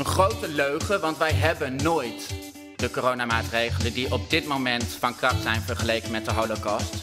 Een 0.00 0.06
grote 0.06 0.48
leugen, 0.48 1.00
want 1.00 1.18
wij 1.18 1.32
hebben 1.32 1.76
nooit 1.76 2.34
de 2.76 2.90
coronamaatregelen 2.90 3.92
die 3.92 4.12
op 4.12 4.30
dit 4.30 4.46
moment 4.46 4.84
van 4.98 5.16
kracht 5.16 5.42
zijn 5.42 5.60
vergeleken 5.60 6.10
met 6.10 6.24
de 6.24 6.32
holocaust. 6.32 7.02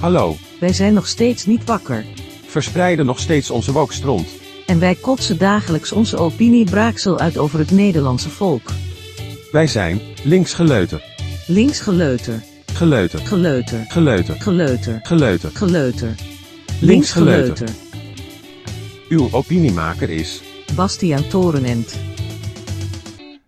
Hallo, 0.00 0.36
Wij 0.60 0.72
zijn 0.72 0.94
nog 0.94 1.06
steeds 1.06 1.46
niet 1.46 1.64
wakker. 1.64 2.04
verspreiden 2.46 3.06
nog 3.06 3.18
steeds 3.20 3.50
onze 3.50 3.72
wokstront. 3.72 4.28
En 4.66 4.78
wij 4.80 4.94
kotsen 4.94 5.38
dagelijks 5.38 5.92
onze 5.92 6.16
opiniebraaksel 6.16 7.18
uit 7.18 7.38
over 7.38 7.58
het 7.58 7.70
Nederlandse 7.70 8.30
volk. 8.30 8.70
Wij 9.52 9.66
zijn 9.66 10.00
links 10.22 10.52
geleuter. 10.54 11.02
Links 11.46 11.80
geleuter, 11.80 12.42
Geleuter. 12.72 13.18
geleuter, 13.20 13.84
Geleuter. 13.88 14.36
geleuter, 14.38 15.00
Geleuter. 15.02 15.50
geleuter. 15.54 16.14
Links 16.80 17.12
geleuter. 17.12 17.56
geleuter. 17.56 17.76
Uw 19.08 19.28
opiniemaker 19.32 20.10
is 20.10 20.42
Bastiaan 20.78 21.28
Torenent. 21.28 21.98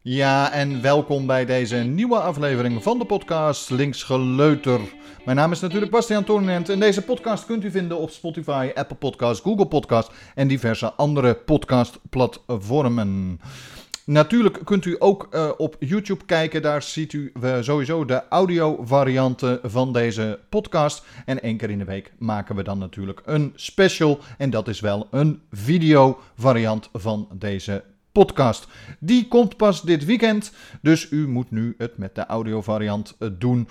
Ja, 0.03 0.53
en 0.53 0.83
welkom 0.83 1.27
bij 1.27 1.45
deze 1.45 1.77
nieuwe 1.77 2.21
aflevering 2.21 2.83
van 2.83 2.99
de 2.99 3.05
podcast 3.05 3.71
Links 3.71 4.03
Geleuter. 4.03 4.81
Mijn 5.25 5.37
naam 5.37 5.53
is 5.53 5.61
natuurlijk 5.61 5.93
Bastiaan 5.93 6.25
Toornent 6.25 6.69
en 6.69 6.81
deze 6.81 7.03
podcast 7.03 7.47
kunt 7.47 7.65
u 7.65 7.71
vinden 7.71 7.99
op 7.99 8.11
Spotify, 8.11 8.71
Apple 8.75 8.97
Podcasts, 8.97 9.43
Google 9.43 9.67
Podcasts 9.67 10.15
en 10.35 10.49
diverse 10.49 10.93
andere 10.93 11.35
podcastplatformen. 11.35 13.41
Natuurlijk 14.11 14.61
kunt 14.65 14.85
u 14.85 14.97
ook 14.99 15.29
eh, 15.31 15.51
op 15.57 15.77
YouTube 15.79 16.25
kijken. 16.25 16.63
Daar 16.63 16.83
ziet 16.83 17.13
u 17.13 17.33
eh, 17.43 17.57
sowieso 17.61 18.05
de 18.05 18.29
audio-varianten 18.29 19.61
van 19.63 19.93
deze 19.93 20.39
podcast. 20.49 21.05
En 21.25 21.43
één 21.43 21.57
keer 21.57 21.71
in 21.71 21.79
de 21.79 21.85
week 21.85 22.13
maken 22.19 22.57
we 22.57 22.63
dan 22.63 22.79
natuurlijk 22.79 23.23
een 23.25 23.53
special. 23.55 24.19
En 24.39 24.51
dat 24.51 24.69
is 24.69 24.81
wel 24.81 25.09
een 25.11 25.41
video-variant 25.51 26.89
van 26.93 27.29
deze 27.33 27.85
podcast. 28.13 28.67
Die 28.99 29.29
komt 29.29 29.57
pas 29.57 29.83
dit 29.83 30.05
weekend. 30.05 30.53
Dus 30.83 31.11
u 31.11 31.29
moet 31.29 31.51
nu 31.51 31.75
het 31.79 31.99
met 31.99 32.15
de 32.15 32.27
audio-variant 32.27 33.17
eh, 33.19 33.29
doen. 33.39 33.69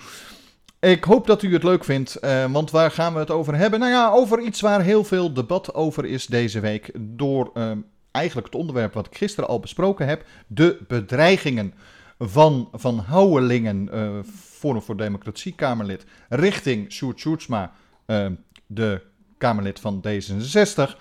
Ik 0.78 1.04
hoop 1.04 1.26
dat 1.26 1.42
u 1.42 1.52
het 1.52 1.62
leuk 1.62 1.84
vindt, 1.84 2.18
want 2.50 2.70
waar 2.70 2.90
gaan 2.90 3.12
we 3.12 3.18
het 3.18 3.30
over 3.30 3.54
hebben? 3.54 3.80
Nou 3.80 3.92
ja, 3.92 4.10
over 4.10 4.40
iets 4.40 4.60
waar 4.60 4.82
heel 4.82 5.04
veel 5.04 5.32
debat 5.32 5.74
over 5.74 6.04
is 6.04 6.26
deze 6.26 6.60
week. 6.60 6.90
Door 6.98 7.50
eh, 7.54 7.70
eigenlijk 8.10 8.46
het 8.46 8.56
onderwerp 8.56 8.94
wat 8.94 9.06
ik 9.06 9.16
gisteren 9.16 9.48
al 9.48 9.60
besproken 9.60 10.06
heb: 10.06 10.24
de 10.46 10.78
bedreigingen 10.88 11.74
van 12.18 12.68
Van 12.72 12.98
Houwelingen, 12.98 13.88
eh 13.92 14.18
Forum 14.60 14.82
voor 14.82 14.96
Democratie 14.96 15.54
Kamerlid, 15.54 16.04
richting 16.28 16.92
Sjoerd 16.92 17.18
Sjoerdsma, 17.18 17.72
eh, 18.06 18.26
de 18.66 19.00
Kamerlid 19.38 19.80
van 19.80 20.04
D66. 20.08 20.96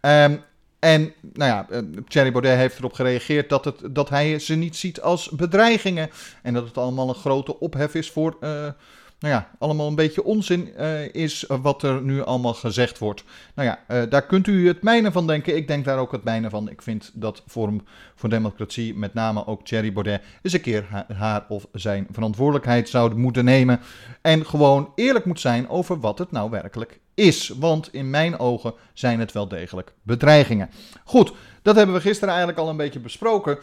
Ehm, 0.00 0.36
en 0.78 1.12
nou 1.32 1.50
ja, 1.50 1.66
eh, 1.70 1.78
Thierry 2.08 2.32
Baudet 2.32 2.56
heeft 2.56 2.78
erop 2.78 2.92
gereageerd 2.92 3.48
dat, 3.48 3.64
het, 3.64 3.80
dat 3.90 4.08
hij 4.08 4.38
ze 4.38 4.54
niet 4.54 4.76
ziet 4.76 5.00
als 5.00 5.28
bedreigingen. 5.28 6.10
En 6.42 6.54
dat 6.54 6.64
het 6.64 6.78
allemaal 6.78 7.08
een 7.08 7.14
grote 7.14 7.60
ophef 7.60 7.94
is 7.94 8.10
voor. 8.10 8.36
Nou 9.24 9.36
ja, 9.36 9.48
allemaal 9.58 9.88
een 9.88 9.94
beetje 9.94 10.24
onzin 10.24 10.74
eh, 10.76 11.14
is 11.14 11.44
wat 11.62 11.82
er 11.82 12.02
nu 12.02 12.22
allemaal 12.22 12.54
gezegd 12.54 12.98
wordt. 12.98 13.24
Nou 13.54 13.68
ja, 13.68 13.78
eh, 13.86 14.10
daar 14.10 14.26
kunt 14.26 14.46
u 14.46 14.66
het 14.66 14.82
mijne 14.82 15.12
van 15.12 15.26
denken. 15.26 15.56
Ik 15.56 15.68
denk 15.68 15.84
daar 15.84 15.98
ook 15.98 16.12
het 16.12 16.24
mijne 16.24 16.50
van. 16.50 16.68
Ik 16.70 16.82
vind 16.82 17.10
dat 17.14 17.42
Forum 17.46 17.80
voor 18.14 18.28
Democratie, 18.28 18.94
met 18.94 19.14
name 19.14 19.46
ook 19.46 19.64
Thierry 19.64 19.92
Baudet, 19.92 20.22
eens 20.42 20.52
een 20.52 20.60
keer 20.60 20.86
ha- 20.90 21.06
haar 21.14 21.44
of 21.48 21.66
zijn 21.72 22.06
verantwoordelijkheid 22.10 22.88
zouden 22.88 23.18
moeten 23.18 23.44
nemen. 23.44 23.80
En 24.22 24.46
gewoon 24.46 24.92
eerlijk 24.94 25.24
moet 25.24 25.40
zijn 25.40 25.68
over 25.68 26.00
wat 26.00 26.18
het 26.18 26.30
nou 26.30 26.50
werkelijk 26.50 27.00
is. 27.14 27.48
Want 27.48 27.92
in 27.92 28.10
mijn 28.10 28.38
ogen 28.38 28.74
zijn 28.92 29.20
het 29.20 29.32
wel 29.32 29.48
degelijk 29.48 29.92
bedreigingen. 30.02 30.70
Goed, 31.04 31.32
dat 31.62 31.76
hebben 31.76 31.94
we 31.94 32.00
gisteren 32.00 32.28
eigenlijk 32.28 32.58
al 32.58 32.68
een 32.68 32.76
beetje 32.76 33.00
besproken. 33.00 33.58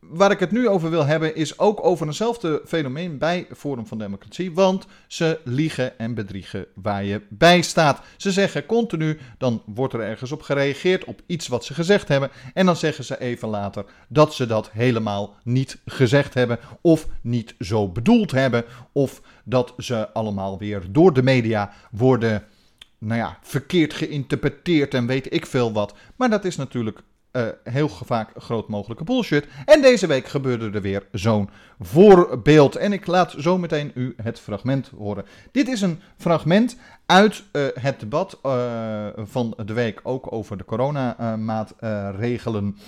Waar 0.00 0.30
ik 0.30 0.40
het 0.40 0.50
nu 0.50 0.68
over 0.68 0.90
wil 0.90 1.06
hebben 1.06 1.34
is 1.34 1.58
ook 1.58 1.84
over 1.84 2.06
eenzelfde 2.06 2.62
fenomeen 2.66 3.18
bij 3.18 3.46
Forum 3.56 3.86
van 3.86 3.98
Democratie. 3.98 4.52
Want 4.52 4.86
ze 5.06 5.40
liegen 5.44 5.98
en 5.98 6.14
bedriegen 6.14 6.66
waar 6.74 7.04
je 7.04 7.22
bij 7.28 7.62
staat. 7.62 8.00
Ze 8.16 8.32
zeggen 8.32 8.66
continu, 8.66 9.18
dan 9.38 9.62
wordt 9.66 9.94
er 9.94 10.00
ergens 10.00 10.32
op 10.32 10.42
gereageerd 10.42 11.04
op 11.04 11.22
iets 11.26 11.48
wat 11.48 11.64
ze 11.64 11.74
gezegd 11.74 12.08
hebben. 12.08 12.30
En 12.54 12.66
dan 12.66 12.76
zeggen 12.76 13.04
ze 13.04 13.20
even 13.20 13.48
later 13.48 13.84
dat 14.08 14.34
ze 14.34 14.46
dat 14.46 14.70
helemaal 14.70 15.36
niet 15.42 15.78
gezegd 15.84 16.34
hebben. 16.34 16.58
Of 16.80 17.06
niet 17.20 17.54
zo 17.58 17.88
bedoeld 17.88 18.30
hebben. 18.30 18.64
Of 18.92 19.22
dat 19.44 19.74
ze 19.76 20.12
allemaal 20.12 20.58
weer 20.58 20.82
door 20.90 21.12
de 21.12 21.22
media 21.22 21.72
worden 21.90 22.44
nou 22.98 23.20
ja, 23.20 23.38
verkeerd 23.42 23.94
geïnterpreteerd 23.94 24.94
en 24.94 25.06
weet 25.06 25.32
ik 25.32 25.46
veel 25.46 25.72
wat. 25.72 25.94
Maar 26.16 26.30
dat 26.30 26.44
is 26.44 26.56
natuurlijk 26.56 27.02
eh, 27.38 27.46
heel 27.72 27.88
vaak 27.88 28.30
groot 28.36 28.68
mogelijke 28.68 29.04
bullshit. 29.04 29.46
En 29.64 29.82
deze 29.82 30.06
week 30.06 30.28
gebeurde 30.28 30.70
er 30.70 30.82
weer 30.82 31.06
zo'n 31.12 31.50
voorbeeld. 31.80 32.76
En 32.76 32.92
ik 32.92 33.06
laat 33.06 33.34
zo 33.38 33.58
meteen 33.58 33.90
u 33.94 34.14
het 34.22 34.40
fragment 34.40 34.90
horen. 34.96 35.24
Dit 35.52 35.68
is 35.68 35.80
een 35.80 36.00
fragment 36.16 36.76
uit 37.06 37.42
eh, 37.52 37.66
het 37.74 38.00
debat 38.00 38.38
eh, 38.42 39.06
van 39.16 39.56
de 39.64 39.72
week 39.72 40.00
ook 40.02 40.32
over 40.32 40.56
de 40.56 40.64
coronamaatregelen. 40.64 42.78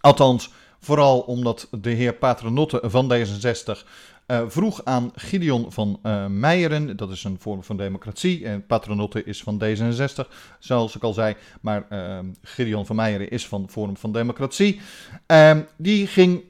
Althans, 0.00 0.52
vooral 0.80 1.20
omdat 1.20 1.68
de 1.70 1.90
heer 1.90 2.14
Paternotte 2.14 2.80
van 2.82 3.12
D66 3.12 3.86
eh, 4.28 4.42
vroeg 4.46 4.84
aan 4.84 5.10
Gideon 5.14 5.72
van 5.72 5.98
eh, 6.02 6.26
Meijeren, 6.26 6.96
dat 6.96 7.10
is 7.10 7.24
een 7.24 7.36
vorm 7.40 7.62
van 7.64 7.76
democratie. 7.76 8.44
En 8.46 8.66
Paternotte 8.66 9.24
is 9.24 9.42
van 9.42 9.62
D66, 9.64 10.28
zoals 10.58 10.96
ik 10.96 11.02
al 11.02 11.12
zei. 11.12 11.34
Maar 11.60 11.84
eh, 11.88 12.18
Gideon 12.42 12.86
van 12.86 12.96
Meijeren 12.96 13.30
is 13.30 13.46
van 13.46 13.66
Forum 13.70 13.96
van 13.96 14.12
Democratie. 14.12 14.80
Ehm, 15.26 15.60
die 15.76 16.06
ging. 16.06 16.42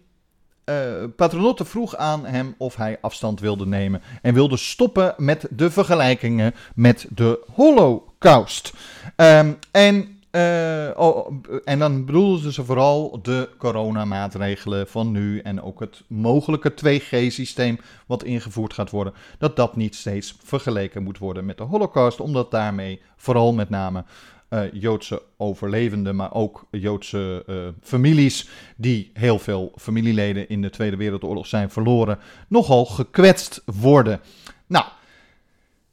eh, 0.64 0.74
Paternotte 1.16 1.64
vroeg 1.64 1.96
aan 1.96 2.26
hem 2.26 2.54
of 2.58 2.76
hij 2.76 2.98
afstand 3.00 3.40
wilde 3.40 3.66
nemen 3.66 4.02
en 4.22 4.34
wilde 4.34 4.56
stoppen 4.56 5.14
met 5.16 5.46
de 5.50 5.70
vergelijkingen 5.70 6.54
met 6.74 7.06
de 7.14 7.44
Holocaust. 7.54 8.72
Ehm, 9.16 9.52
en 9.70 10.17
eh, 10.30 10.88
oh, 10.96 11.32
en 11.64 11.78
dan 11.78 12.04
bedoelden 12.04 12.52
ze 12.52 12.64
vooral 12.64 13.22
de 13.22 13.48
coronamaatregelen 13.58 14.88
van 14.88 15.10
nu 15.10 15.38
en 15.40 15.62
ook 15.62 15.80
het 15.80 16.02
mogelijke 16.06 16.72
2G-systeem 16.72 17.78
wat 18.06 18.24
ingevoerd 18.24 18.72
gaat 18.72 18.90
worden, 18.90 19.12
dat 19.38 19.56
dat 19.56 19.76
niet 19.76 19.94
steeds 19.94 20.36
vergeleken 20.44 21.02
moet 21.02 21.18
worden 21.18 21.44
met 21.44 21.56
de 21.56 21.62
Holocaust, 21.62 22.20
omdat 22.20 22.50
daarmee 22.50 23.00
vooral 23.16 23.52
met 23.52 23.70
name 23.70 24.04
eh, 24.48 24.60
Joodse 24.72 25.22
overlevenden, 25.36 26.16
maar 26.16 26.32
ook 26.32 26.66
Joodse 26.70 27.44
eh, 27.46 27.56
families 27.82 28.48
die 28.76 29.10
heel 29.14 29.38
veel 29.38 29.72
familieleden 29.76 30.48
in 30.48 30.62
de 30.62 30.70
Tweede 30.70 30.96
Wereldoorlog 30.96 31.46
zijn 31.46 31.70
verloren, 31.70 32.18
nogal 32.48 32.84
gekwetst 32.84 33.62
worden. 33.64 34.20
Nou, 34.66 34.84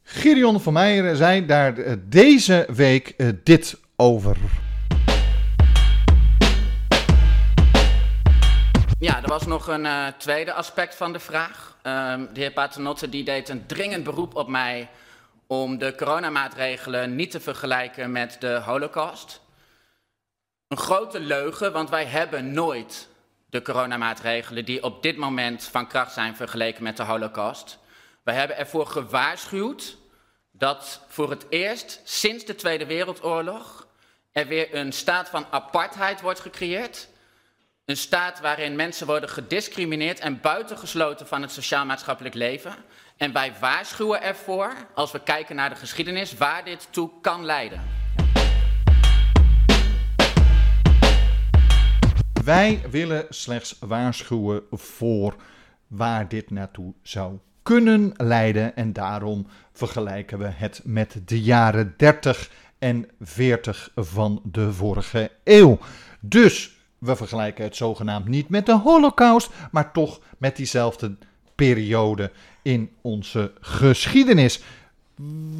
Gideon 0.02 0.60
van 0.60 0.72
Meijeren 0.72 1.16
zei 1.16 1.46
daar 1.46 1.98
deze 2.08 2.68
week 2.74 3.34
dit 3.44 3.84
over. 3.96 4.36
Ja, 8.98 9.22
er 9.22 9.28
was 9.28 9.46
nog 9.46 9.66
een 9.66 9.86
eh, 9.86 10.06
tweede 10.18 10.52
aspect 10.52 10.94
van 10.94 11.12
de 11.12 11.18
vraag. 11.18 11.76
Ehm, 11.82 12.26
de 12.32 12.40
heer 12.40 12.52
Paternotte 12.52 13.08
die 13.08 13.24
deed 13.24 13.48
een 13.48 13.66
dringend 13.66 14.04
beroep 14.04 14.34
op 14.34 14.48
mij 14.48 14.88
om 15.46 15.78
de 15.78 15.94
coronamaatregelen 15.94 17.14
niet 17.16 17.30
te 17.30 17.40
vergelijken 17.40 18.12
met 18.12 18.36
de 18.40 18.60
holocaust. 18.64 19.40
Een 20.68 20.76
grote 20.76 21.20
leugen, 21.20 21.72
want 21.72 21.90
wij 21.90 22.04
hebben 22.04 22.52
nooit 22.52 23.08
de 23.50 23.62
coronamaatregelen 23.62 24.64
die 24.64 24.82
op 24.82 25.02
dit 25.02 25.16
moment 25.16 25.64
van 25.64 25.86
kracht 25.86 26.12
zijn 26.12 26.36
vergeleken 26.36 26.82
met 26.82 26.96
de 26.96 27.02
holocaust. 27.02 27.78
Wij 28.22 28.34
hebben 28.34 28.56
ervoor 28.56 28.86
gewaarschuwd 28.86 29.96
dat 30.52 31.00
voor 31.08 31.30
het 31.30 31.46
eerst 31.48 32.00
sinds 32.04 32.44
de 32.44 32.54
Tweede 32.54 32.86
Wereldoorlog 32.86 33.85
er 34.36 34.46
weer 34.46 34.74
een 34.74 34.92
staat 34.92 35.28
van 35.28 35.46
apartheid 35.50 36.20
wordt 36.20 36.40
gecreëerd. 36.40 37.08
Een 37.84 37.96
staat 37.96 38.40
waarin 38.40 38.76
mensen 38.76 39.06
worden 39.06 39.28
gediscrimineerd 39.28 40.20
en 40.20 40.40
buitengesloten 40.40 41.26
van 41.26 41.42
het 41.42 41.50
sociaal-maatschappelijk 41.50 42.34
leven. 42.34 42.74
En 43.16 43.32
wij 43.32 43.52
waarschuwen 43.60 44.22
ervoor, 44.22 44.74
als 44.94 45.12
we 45.12 45.22
kijken 45.22 45.56
naar 45.56 45.68
de 45.68 45.76
geschiedenis, 45.76 46.34
waar 46.34 46.64
dit 46.64 46.88
toe 46.90 47.10
kan 47.20 47.44
leiden. 47.44 47.82
Wij 52.44 52.82
willen 52.90 53.26
slechts 53.28 53.76
waarschuwen 53.80 54.62
voor 54.70 55.36
waar 55.86 56.28
dit 56.28 56.50
naartoe 56.50 56.94
zou 57.02 57.38
kunnen 57.62 58.12
leiden. 58.16 58.76
En 58.76 58.92
daarom 58.92 59.46
vergelijken 59.72 60.38
we 60.38 60.48
het 60.48 60.80
met 60.84 61.20
de 61.24 61.42
jaren 61.42 61.94
30 61.96 62.50
en 62.78 63.08
40 63.20 63.90
van 63.94 64.40
de 64.44 64.72
vorige 64.72 65.30
eeuw. 65.44 65.78
Dus 66.20 66.78
we 66.98 67.16
vergelijken 67.16 67.64
het 67.64 67.76
zogenaamd 67.76 68.28
niet 68.28 68.48
met 68.48 68.66
de 68.66 68.76
Holocaust, 68.76 69.50
maar 69.70 69.92
toch 69.92 70.20
met 70.38 70.56
diezelfde 70.56 71.16
periode 71.54 72.30
in 72.62 72.90
onze 73.00 73.52
geschiedenis. 73.60 74.62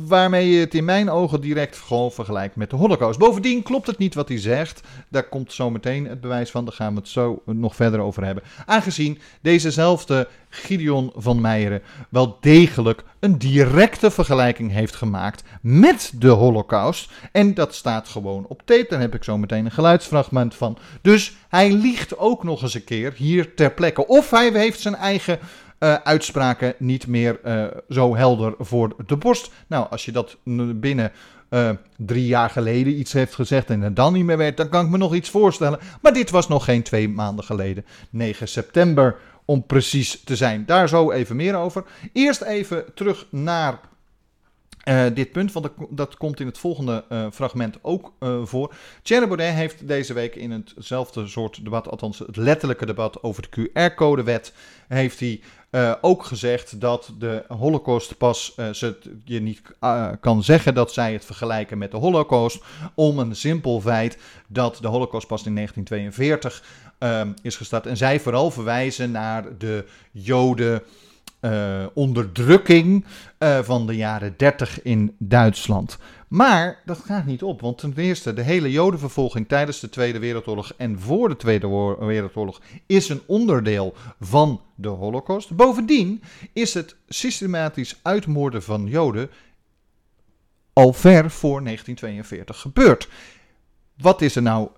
Waarmee 0.07 0.51
je 0.51 0.61
het 0.61 0.75
in 0.75 0.85
mijn 0.85 1.11
ogen 1.11 1.41
direct 1.41 1.77
gewoon 1.77 2.13
vergelijkt 2.13 2.57
met 2.57 2.71
de 2.71 2.77
Holocaust. 2.77 3.19
Bovendien 3.19 3.63
klopt 3.63 3.87
het 3.87 3.99
niet 3.99 4.15
wat 4.15 4.29
hij 4.29 4.39
zegt. 4.39 4.81
Daar 5.09 5.29
komt 5.29 5.53
zo 5.53 5.71
meteen 5.71 6.07
het 6.07 6.21
bewijs 6.21 6.51
van. 6.51 6.65
Daar 6.65 6.75
gaan 6.75 6.93
we 6.95 6.99
het 6.99 7.09
zo 7.09 7.43
nog 7.45 7.77
verder 7.77 8.01
over 8.01 8.25
hebben. 8.25 8.45
Aangezien 8.67 9.19
dezezelfde 9.41 10.29
Gideon 10.49 11.13
van 11.15 11.41
Meijeren 11.41 11.83
wel 12.09 12.39
degelijk 12.41 13.05
een 13.21 13.39
directe 13.39 14.11
vergelijking 14.11 14.73
heeft 14.73 14.95
gemaakt 14.95 15.43
met 15.61 16.13
de 16.15 16.29
Holocaust. 16.29 17.11
En 17.33 17.55
dat 17.55 17.75
staat 17.75 18.09
gewoon 18.09 18.47
op 18.49 18.63
tape. 18.65 18.87
Daar 18.89 19.01
heb 19.01 19.15
ik 19.15 19.25
zo 19.25 19.39
meteen 19.39 19.65
een 19.65 19.71
geluidsfragment 19.71 20.55
van. 20.55 20.79
Dus 21.03 21.37
hij 21.49 21.73
liegt 21.73 22.19
ook 22.19 22.45
nog 22.45 22.63
eens 22.63 22.75
een 22.75 22.85
keer 22.85 23.13
hier 23.17 23.55
ter 23.55 23.73
plekke. 23.73 24.07
Of 24.07 24.31
hij 24.31 24.51
heeft 24.53 24.81
zijn 24.81 24.95
eigen 24.95 25.39
uh, 25.79 25.95
uitspraken 25.95 26.75
niet 26.79 27.07
meer 27.07 27.41
uh, 27.45 27.65
zo 27.89 28.17
helder 28.17 28.55
voor 28.59 28.97
de 29.07 29.17
borst. 29.17 29.51
Nou, 29.67 29.87
als 29.91 30.05
je 30.05 30.13
dat 30.13 30.37
binnen 30.75 31.13
uh, 31.51 31.71
drie 31.97 32.27
jaar 32.27 32.51
geleden 32.51 32.99
iets 32.99 33.13
heeft 33.13 33.35
gezegd 33.35 33.71
en 33.71 33.81
het 33.81 33.97
dan 33.97 34.13
niet 34.13 34.25
meer 34.25 34.37
werd, 34.37 34.57
dan 34.57 34.69
kan 34.69 34.85
ik 34.85 34.91
me 34.91 34.99
nog 34.99 35.15
iets 35.15 35.31
voorstellen. 35.31 35.79
Maar 36.03 36.13
dit 36.13 36.31
was 36.31 36.49
nog 36.49 36.65
geen 36.65 36.83
twee 36.83 37.09
maanden 37.09 37.45
geleden, 37.45 37.85
9 38.11 38.49
september 38.49 39.17
om 39.45 39.67
precies 39.67 40.23
te 40.25 40.37
zijn. 40.37 40.67
Daar 40.67 40.89
zo 40.89 41.11
even 41.11 41.37
meer 41.37 41.57
over. 41.57 41.85
Eerst 42.13 42.43
even 42.43 42.85
terug 42.95 43.27
naar 43.31 43.81
uh, 44.89 45.05
dit 45.15 45.33
punt, 45.33 45.53
want 45.53 45.69
dat, 45.91 46.17
komt 46.17 46.41
in 46.41 46.47
het 46.47 46.59
volgende 46.59 47.05
uh, 47.09 47.27
fragment 47.33 47.79
ook 47.83 48.13
uh, 48.21 48.45
voor. 48.45 48.75
Thierry 49.03 49.43
heeft 49.43 49.89
deze 49.89 50.13
week 50.13 50.35
in 50.35 50.51
hetzelfde 50.51 51.27
soort 51.27 51.65
debat, 51.65 51.89
althans 51.89 52.19
het 52.19 52.37
letterlijke 52.37 52.87
debat 52.87 53.23
over 53.23 53.47
de 53.51 53.71
QR-codewet, 53.71 54.53
heeft 54.89 55.21
hij 55.21 55.41
ook 56.01 56.25
gezegd 56.25 56.81
dat 56.81 57.13
de 57.19 57.45
Holocaust 57.49 58.17
pas, 58.17 58.55
ze, 58.73 58.97
je 59.25 59.41
niet 59.41 59.63
kan 60.21 60.43
zeggen 60.43 60.75
dat 60.75 60.93
zij 60.93 61.13
het 61.13 61.25
vergelijken 61.25 61.79
met 61.79 61.91
de 61.91 61.97
Holocaust, 61.97 62.63
om 62.95 63.19
een 63.19 63.37
simpel 63.37 63.81
feit 63.81 64.19
dat 64.47 64.79
de 64.81 64.89
Holocaust 64.89 65.27
pas 65.27 65.47
in 65.47 65.55
1942 65.55 66.65
is 67.43 67.57
gestart. 67.57 67.87
En 67.87 67.97
zij 67.97 68.21
vooral 68.21 68.51
verwijzen 68.51 69.11
naar 69.11 69.59
de 69.59 69.85
Joden 70.11 70.83
uh, 71.47 71.87
onderdrukking 71.95 73.05
uh, 73.39 73.59
van 73.59 73.87
de 73.87 73.97
jaren 73.97 74.35
30 74.37 74.83
in 74.83 75.15
Duitsland. 75.19 75.99
Maar 76.29 76.83
dat 76.85 76.99
gaat 76.99 77.27
niet 77.27 77.43
op, 77.43 77.61
want 77.61 77.79
ten 77.79 77.93
eerste, 77.97 78.33
de 78.33 78.43
hele 78.43 78.71
Jodenvervolging 78.71 79.49
tijdens 79.49 79.81
de 79.81 79.89
Tweede 79.89 80.19
Wereldoorlog 80.19 80.73
en 80.77 81.01
voor 81.01 81.29
de 81.29 81.37
Tweede 81.37 81.97
Wereldoorlog 82.01 82.61
is 82.87 83.09
een 83.09 83.21
onderdeel 83.27 83.95
van 84.21 84.61
de 84.75 84.89
Holocaust. 84.89 85.57
Bovendien 85.57 86.23
is 86.53 86.75
het 86.75 86.97
systematisch 87.09 87.99
uitmoorden 88.03 88.63
van 88.63 88.87
Joden 88.87 89.31
al 90.73 90.93
ver 90.93 91.31
voor 91.31 91.63
1942 91.63 92.61
gebeurd. 92.61 93.09
Wat 93.97 94.23
is 94.23 94.37
er 94.37 94.43
nou 94.43 94.69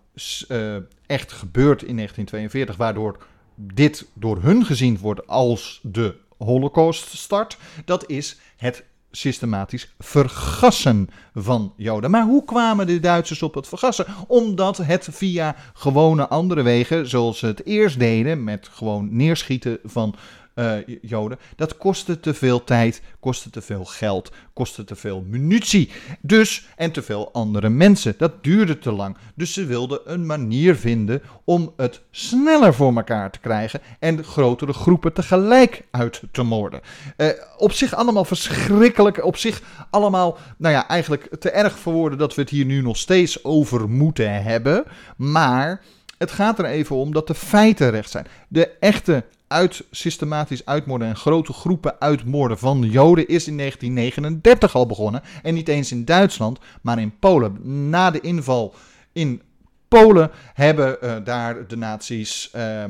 uh, 0.49 0.77
echt 1.07 1.33
gebeurd 1.33 1.83
in 1.83 1.97
1942 1.97 2.77
waardoor 2.77 3.27
dit 3.55 4.07
door 4.13 4.43
hun 4.43 4.65
gezien 4.65 4.99
wordt 4.99 5.27
als 5.27 5.81
de 5.83 6.17
Holocaust 6.39 7.17
start. 7.17 7.57
Dat 7.85 8.11
is 8.11 8.39
het 8.57 8.85
systematisch 9.11 9.95
vergassen 9.99 11.09
van 11.35 11.73
Joden. 11.77 12.11
Maar 12.11 12.25
hoe 12.25 12.45
kwamen 12.45 12.87
de 12.87 13.01
Duitsers 13.01 13.43
op 13.43 13.55
het 13.55 13.69
vergassen? 13.69 14.07
Omdat 14.27 14.77
het 14.77 15.09
via 15.11 15.57
gewone 15.73 16.29
andere 16.29 16.63
wegen, 16.63 17.09
zoals 17.09 17.39
ze 17.39 17.47
het 17.47 17.67
eerst 17.67 17.99
deden, 17.99 18.45
met 18.45 18.69
gewoon 18.73 19.09
neerschieten 19.17 19.79
van 19.85 20.15
uh, 20.59 20.99
Joden. 21.03 21.39
Dat 21.57 21.77
kostte 21.77 22.21
te 22.21 22.35
veel 22.35 22.65
tijd, 22.65 23.03
kostte 23.21 23.51
te 23.51 23.61
veel 23.61 23.85
geld, 23.85 24.33
kostte 24.53 24.85
te 24.85 24.97
veel 24.97 25.25
munitie. 25.29 25.91
Dus, 26.21 26.69
en 26.77 26.93
te 26.93 27.03
veel 27.03 27.33
andere 27.33 27.69
mensen. 27.69 28.15
Dat 28.19 28.45
duurde 28.45 28.79
te 28.79 28.93
lang. 28.93 29.17
Dus 29.35 29.53
ze 29.53 29.67
wilden 29.67 30.01
een 30.05 30.27
manier 30.27 30.77
vinden 30.77 31.23
om 31.45 31.73
het 31.77 32.03
sneller 32.11 32.75
voor 32.75 32.97
elkaar 32.97 33.31
te 33.31 33.39
krijgen 33.39 33.81
en 33.99 34.25
grotere 34.25 34.73
groepen 34.73 35.13
tegelijk 35.13 35.85
uit 35.91 36.23
te 36.33 36.43
moorden. 36.43 36.81
Uh, 37.17 37.29
op 37.57 37.73
zich 37.73 37.95
allemaal 37.95 38.25
verschrikkelijk, 38.25 39.25
op 39.25 39.37
zich 39.37 39.63
allemaal, 39.91 40.39
nou 40.57 40.75
ja, 40.75 40.89
eigenlijk 40.89 41.37
te 41.39 41.51
erg 41.51 41.79
voor 41.79 41.93
woorden 41.93 42.19
dat 42.19 42.35
we 42.35 42.41
het 42.41 42.51
hier 42.51 42.65
nu 42.65 42.83
nog 42.83 42.97
steeds 42.97 43.45
over 43.45 43.89
moeten 43.89 44.43
hebben. 44.43 44.85
Maar 45.17 45.83
het 46.19 46.31
gaat 46.31 46.59
er 46.59 46.65
even 46.65 46.97
om 46.97 47.13
dat 47.13 47.27
de 47.27 47.35
feiten 47.35 47.91
recht 47.91 48.11
zijn. 48.11 48.27
De 48.49 48.69
echte 48.69 49.25
uit 49.49 49.85
systematisch 49.91 50.67
uitmoorden 50.67 51.09
en 51.09 51.17
grote 51.17 51.53
groepen 51.53 52.01
uitmoorden 52.01 52.59
van 52.59 52.81
Joden 52.81 53.29
is 53.29 53.49
in 53.49 53.57
1939 53.57 54.75
al 54.75 54.87
begonnen. 54.87 55.23
En 55.43 55.55
niet 55.55 55.69
eens 55.69 55.93
in 55.93 56.05
Duitsland, 56.05 56.59
maar 56.83 56.99
in 56.99 57.19
Polen. 57.19 57.89
Na 57.89 58.11
de 58.11 58.21
inval 58.21 58.75
in 59.13 59.43
Polen 59.89 60.31
hebben 60.55 60.97
uh, 61.03 61.17
daar 61.25 61.67
de 61.67 61.77
nazi's 61.77 62.51
uh, 62.57 62.85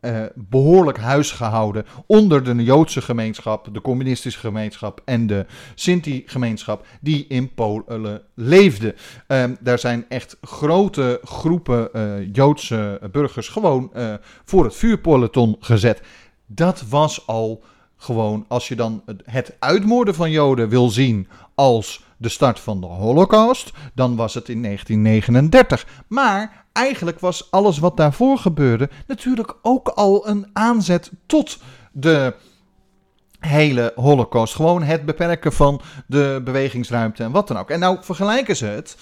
uh, 0.00 0.22
behoorlijk 0.34 0.98
huis 0.98 1.30
gehouden 1.30 1.86
onder 2.06 2.44
de 2.44 2.64
Joodse 2.64 3.02
gemeenschap, 3.02 3.68
de 3.72 3.80
communistische 3.80 4.38
gemeenschap 4.38 5.02
en 5.04 5.26
de 5.26 5.46
Sinti-gemeenschap 5.74 6.86
die 7.00 7.26
in 7.28 7.54
Polen 7.54 8.22
leefden. 8.34 8.94
Uh, 9.28 9.44
daar 9.60 9.78
zijn 9.78 10.04
echt 10.08 10.36
grote 10.42 11.20
groepen 11.24 11.88
uh, 11.92 12.28
Joodse 12.32 13.00
burgers 13.12 13.48
gewoon 13.48 13.92
voor 14.44 14.64
het 14.64 14.74
vuurpeloton 14.74 15.56
gezet. 15.60 16.02
Dat 16.46 16.82
was 16.88 17.26
al 17.26 17.62
gewoon, 17.96 18.44
als 18.48 18.68
je 18.68 18.76
dan 18.76 19.02
het 19.24 19.56
uitmoorden 19.58 20.14
van 20.14 20.30
Joden 20.30 20.68
wil 20.68 20.90
zien 20.90 21.28
als 21.60 22.04
de 22.16 22.28
start 22.28 22.60
van 22.60 22.80
de 22.80 22.86
Holocaust, 22.86 23.72
dan 23.94 24.16
was 24.16 24.34
het 24.34 24.48
in 24.48 24.62
1939. 24.62 25.86
Maar 26.08 26.66
eigenlijk 26.72 27.20
was 27.20 27.50
alles 27.50 27.78
wat 27.78 27.96
daarvoor 27.96 28.38
gebeurde 28.38 28.90
natuurlijk 29.06 29.56
ook 29.62 29.88
al 29.88 30.28
een 30.28 30.50
aanzet 30.52 31.10
tot 31.26 31.58
de 31.92 32.34
hele 33.38 33.92
Holocaust. 33.94 34.54
Gewoon 34.54 34.82
het 34.82 35.04
beperken 35.04 35.52
van 35.52 35.80
de 36.06 36.40
bewegingsruimte 36.44 37.22
en 37.22 37.30
wat 37.30 37.48
dan 37.48 37.56
ook. 37.58 37.70
En 37.70 37.78
nou 37.78 37.98
vergelijken 38.00 38.56
ze 38.56 38.66
het 38.66 38.96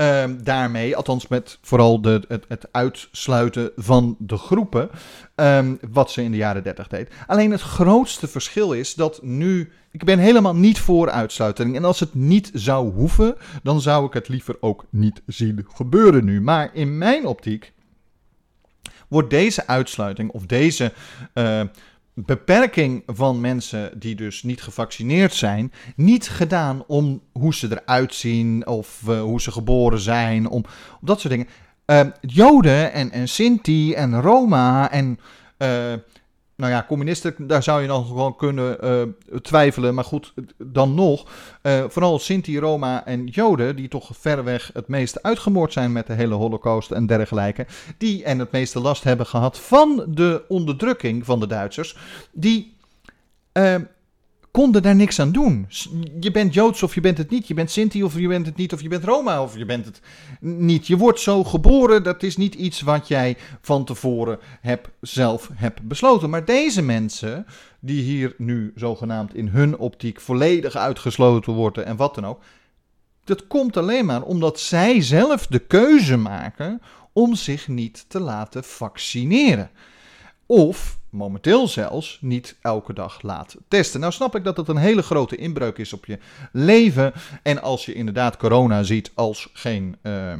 uh, 0.00 0.24
daarmee, 0.42 0.96
althans 0.96 1.28
met 1.28 1.58
vooral 1.62 2.00
de, 2.00 2.22
het, 2.28 2.44
het 2.48 2.68
uitsluiten 2.70 3.70
van 3.76 4.16
de 4.18 4.36
groepen, 4.36 4.90
um, 5.34 5.78
wat 5.90 6.10
ze 6.10 6.22
in 6.22 6.30
de 6.30 6.36
jaren 6.36 6.62
30 6.62 6.88
deed. 6.88 7.12
Alleen 7.26 7.50
het 7.50 7.60
grootste 7.60 8.28
verschil 8.28 8.72
is 8.72 8.94
dat 8.94 9.22
nu, 9.22 9.72
ik 9.90 10.04
ben 10.04 10.18
helemaal 10.18 10.54
niet 10.54 10.78
voor 10.78 11.10
uitsluiting. 11.10 11.76
En 11.76 11.84
als 11.84 12.00
het 12.00 12.14
niet 12.14 12.50
zou 12.54 12.92
hoeven, 12.92 13.36
dan 13.62 13.80
zou 13.80 14.06
ik 14.06 14.12
het 14.12 14.28
liever 14.28 14.56
ook 14.60 14.84
niet 14.90 15.22
zien 15.26 15.66
gebeuren 15.74 16.24
nu. 16.24 16.40
Maar 16.40 16.70
in 16.72 16.98
mijn 16.98 17.26
optiek 17.26 17.72
wordt 19.08 19.30
deze 19.30 19.66
uitsluiting 19.66 20.30
of 20.30 20.46
deze 20.46 20.92
uh, 21.34 21.60
beperking 22.26 23.02
van 23.06 23.40
mensen 23.40 23.98
die 23.98 24.14
dus 24.14 24.42
niet 24.42 24.62
gevaccineerd 24.62 25.34
zijn, 25.34 25.72
niet 25.96 26.28
gedaan 26.28 26.84
om 26.86 27.22
hoe 27.32 27.54
ze 27.54 27.68
eruit 27.70 28.14
zien 28.14 28.66
of 28.66 29.02
uh, 29.08 29.20
hoe 29.20 29.40
ze 29.40 29.52
geboren 29.52 30.00
zijn, 30.00 30.48
om, 30.48 30.64
om 31.00 31.06
dat 31.06 31.20
soort 31.20 31.32
dingen. 31.32 31.48
Uh, 31.86 32.00
Joden 32.20 32.92
en, 32.92 33.10
en 33.10 33.28
Sinti 33.28 33.94
en 33.94 34.20
Roma 34.20 34.90
en 34.90 35.18
uh, 35.58 35.92
nou 36.60 36.72
ja, 36.72 36.84
communisten, 36.88 37.34
daar 37.38 37.62
zou 37.62 37.82
je 37.82 37.88
dan 37.88 38.06
gewoon 38.06 38.36
kunnen 38.36 38.76
uh, 38.84 39.02
twijfelen. 39.42 39.94
Maar 39.94 40.04
goed, 40.04 40.32
dan 40.56 40.94
nog. 40.94 41.26
Uh, 41.62 41.84
vooral 41.88 42.18
Sinti, 42.18 42.58
Roma 42.58 43.06
en 43.06 43.26
Joden, 43.26 43.76
die 43.76 43.88
toch 43.88 44.10
verreweg 44.12 44.70
het 44.72 44.88
meest 44.88 45.22
uitgemoord 45.22 45.72
zijn 45.72 45.92
met 45.92 46.06
de 46.06 46.12
hele 46.12 46.34
Holocaust 46.34 46.90
en 46.90 47.06
dergelijke. 47.06 47.66
Die 47.98 48.24
en 48.24 48.38
het 48.38 48.52
meeste 48.52 48.80
last 48.80 49.04
hebben 49.04 49.26
gehad 49.26 49.58
van 49.58 50.04
de 50.08 50.44
onderdrukking 50.48 51.24
van 51.24 51.40
de 51.40 51.46
Duitsers. 51.46 51.96
Die. 52.32 52.76
Uh, 53.52 53.74
konden 54.50 54.82
daar 54.82 54.94
niks 54.94 55.20
aan 55.20 55.32
doen. 55.32 55.68
Je 56.20 56.30
bent 56.30 56.54
Joods 56.54 56.82
of 56.82 56.94
je 56.94 57.00
bent 57.00 57.18
het 57.18 57.30
niet. 57.30 57.48
Je 57.48 57.54
bent 57.54 57.70
Sinti 57.70 58.04
of 58.04 58.18
je 58.18 58.28
bent 58.28 58.46
het 58.46 58.56
niet. 58.56 58.72
Of 58.72 58.82
je 58.82 58.88
bent 58.88 59.04
Roma 59.04 59.42
of 59.42 59.56
je 59.56 59.64
bent 59.64 59.84
het 59.84 60.00
niet. 60.40 60.86
Je 60.86 60.96
wordt 60.96 61.20
zo 61.20 61.44
geboren. 61.44 62.02
Dat 62.02 62.22
is 62.22 62.36
niet 62.36 62.54
iets 62.54 62.80
wat 62.80 63.08
jij 63.08 63.36
van 63.60 63.84
tevoren 63.84 64.38
heb, 64.60 64.90
zelf 65.00 65.50
hebt 65.54 65.82
besloten. 65.82 66.30
Maar 66.30 66.44
deze 66.44 66.82
mensen, 66.82 67.46
die 67.80 68.02
hier 68.02 68.34
nu 68.38 68.72
zogenaamd 68.74 69.34
in 69.34 69.48
hun 69.48 69.78
optiek 69.78 70.20
volledig 70.20 70.76
uitgesloten 70.76 71.52
worden 71.52 71.86
en 71.86 71.96
wat 71.96 72.14
dan 72.14 72.26
ook. 72.26 72.42
Dat 73.24 73.46
komt 73.46 73.76
alleen 73.76 74.06
maar 74.06 74.22
omdat 74.22 74.60
zij 74.60 75.00
zelf 75.00 75.46
de 75.46 75.58
keuze 75.58 76.16
maken 76.16 76.80
om 77.12 77.34
zich 77.34 77.68
niet 77.68 78.04
te 78.08 78.20
laten 78.20 78.64
vaccineren. 78.64 79.70
Of 80.50 80.98
momenteel 81.10 81.68
zelfs 81.68 82.18
niet 82.20 82.56
elke 82.60 82.92
dag 82.92 83.22
laat 83.22 83.56
testen. 83.68 84.00
Nou 84.00 84.12
snap 84.12 84.36
ik 84.36 84.44
dat 84.44 84.56
het 84.56 84.68
een 84.68 84.76
hele 84.76 85.02
grote 85.02 85.36
inbreuk 85.36 85.78
is 85.78 85.92
op 85.92 86.06
je 86.06 86.18
leven. 86.52 87.12
En 87.42 87.62
als 87.62 87.86
je 87.86 87.92
inderdaad 87.92 88.36
corona 88.36 88.82
ziet 88.82 89.10
als 89.14 89.50
geen, 89.52 89.96
uh, 90.02 90.32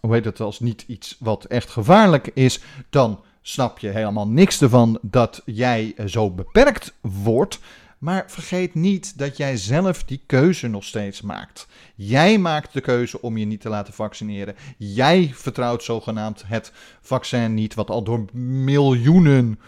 hoe 0.00 0.14
heet 0.14 0.24
het, 0.24 0.40
als 0.40 0.60
niet 0.60 0.84
iets 0.86 1.16
wat 1.20 1.44
echt 1.44 1.70
gevaarlijk 1.70 2.30
is, 2.34 2.60
dan 2.90 3.20
snap 3.42 3.78
je 3.78 3.88
helemaal 3.88 4.28
niks 4.28 4.62
ervan 4.62 4.98
dat 5.02 5.42
jij 5.44 5.94
zo 6.06 6.30
beperkt 6.30 6.94
wordt. 7.00 7.58
Maar 7.98 8.24
vergeet 8.26 8.74
niet 8.74 9.18
dat 9.18 9.36
jij 9.36 9.56
zelf 9.56 10.04
die 10.04 10.22
keuze 10.26 10.68
nog 10.68 10.84
steeds 10.84 11.20
maakt. 11.20 11.66
Jij 11.94 12.38
maakt 12.38 12.72
de 12.72 12.80
keuze 12.80 13.22
om 13.22 13.36
je 13.36 13.44
niet 13.44 13.60
te 13.60 13.68
laten 13.68 13.94
vaccineren. 13.94 14.54
Jij 14.76 15.30
vertrouwt 15.34 15.82
zogenaamd 15.82 16.44
het 16.46 16.72
vaccin 17.00 17.54
niet, 17.54 17.74
wat 17.74 17.90
al 17.90 18.02
door 18.02 18.24
miljoenen 18.32 19.58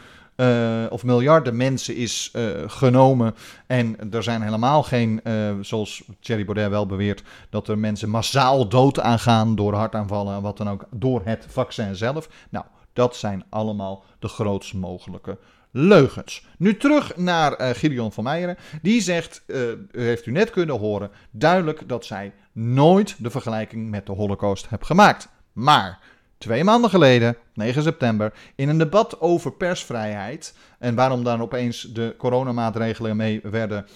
uh, 0.40 0.86
of 0.88 1.04
miljarden 1.04 1.56
mensen 1.56 1.96
is 1.96 2.32
uh, 2.36 2.44
genomen. 2.66 3.34
En 3.66 4.12
er 4.12 4.22
zijn 4.22 4.42
helemaal 4.42 4.82
geen, 4.82 5.20
uh, 5.24 5.54
zoals 5.60 6.02
Thierry 6.20 6.44
Baudet 6.44 6.68
wel 6.68 6.86
beweert, 6.86 7.22
dat 7.50 7.68
er 7.68 7.78
mensen 7.78 8.10
massaal 8.10 8.68
dood 8.68 9.00
aangaan 9.00 9.54
door 9.54 9.74
hartaanvallen 9.74 10.36
en 10.36 10.42
wat 10.42 10.56
dan 10.56 10.68
ook, 10.68 10.86
door 10.90 11.20
het 11.24 11.46
vaccin 11.48 11.94
zelf. 11.94 12.28
Nou, 12.50 12.64
dat 12.92 13.16
zijn 13.16 13.44
allemaal 13.48 14.04
de 14.18 14.28
grootst 14.28 14.74
mogelijke 14.74 15.38
leugens. 15.70 16.46
Nu 16.58 16.76
terug 16.76 17.16
naar 17.16 17.60
uh, 17.60 17.70
Gideon 17.70 18.12
van 18.12 18.24
Meijeren. 18.24 18.56
Die 18.82 19.00
zegt, 19.00 19.42
uh, 19.46 19.72
heeft 19.90 20.26
u 20.26 20.30
net 20.30 20.50
kunnen 20.50 20.78
horen, 20.78 21.10
duidelijk 21.30 21.88
dat 21.88 22.04
zij 22.04 22.32
nooit 22.52 23.14
de 23.18 23.30
vergelijking 23.30 23.90
met 23.90 24.06
de 24.06 24.12
Holocaust 24.12 24.68
heeft 24.68 24.86
gemaakt. 24.86 25.28
Maar 25.52 25.98
twee 26.38 26.64
maanden 26.64 26.90
geleden, 26.90 27.36
9 27.54 27.82
september, 27.82 28.32
in 28.54 28.68
een 28.68 28.78
debat 28.78 29.20
over 29.20 29.52
persvrijheid 29.52 30.54
en 30.78 30.94
waarom 30.94 31.24
dan 31.24 31.42
opeens 31.42 31.82
de 31.82 32.14
coronamaatregelen 32.18 33.16
mee 33.16 33.40
werden 33.42 33.86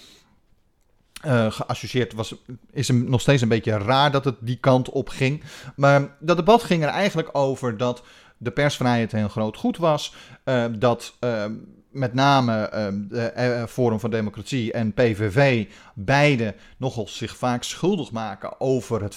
uh, 1.26 1.50
geassocieerd 1.50 2.12
was, 2.12 2.34
is 2.70 2.88
hem 2.88 3.04
nog 3.10 3.20
steeds 3.20 3.42
een 3.42 3.48
beetje 3.48 3.78
raar 3.78 4.10
dat 4.10 4.24
het 4.24 4.36
die 4.40 4.58
kant 4.60 4.90
op 4.90 5.08
ging. 5.08 5.42
Maar 5.76 6.16
dat 6.20 6.36
debat 6.36 6.62
ging 6.62 6.82
er 6.82 6.88
eigenlijk 6.88 7.28
over 7.32 7.76
dat 7.76 8.02
de 8.44 8.50
persvrijheid 8.50 9.12
een 9.12 9.30
groot 9.30 9.56
goed 9.56 9.76
was. 9.76 10.14
Uh, 10.44 10.64
dat 10.78 11.16
uh, 11.20 11.44
met 11.90 12.14
name 12.14 12.70
uh, 12.74 12.86
de 13.08 13.64
Forum 13.68 14.00
voor 14.00 14.10
Democratie 14.10 14.72
en 14.72 14.92
PVV 14.92 15.66
beide 15.94 16.54
nogal 16.76 17.08
zich 17.08 17.36
vaak 17.36 17.62
schuldig 17.62 18.12
maken 18.12 18.60
over 18.60 19.02
het, 19.02 19.16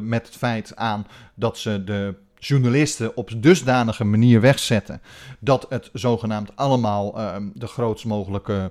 met 0.00 0.26
het 0.26 0.36
feit 0.36 0.76
aan 0.76 1.06
dat 1.34 1.58
ze 1.58 1.84
de 1.84 2.14
journalisten 2.38 3.16
op 3.16 3.30
dusdanige 3.36 4.04
manier 4.04 4.40
wegzetten 4.40 5.02
dat 5.40 5.66
het 5.68 5.90
zogenaamd 5.92 6.56
allemaal 6.56 7.12
de 7.54 7.66
grootst 7.66 8.04
mogelijke 8.04 8.70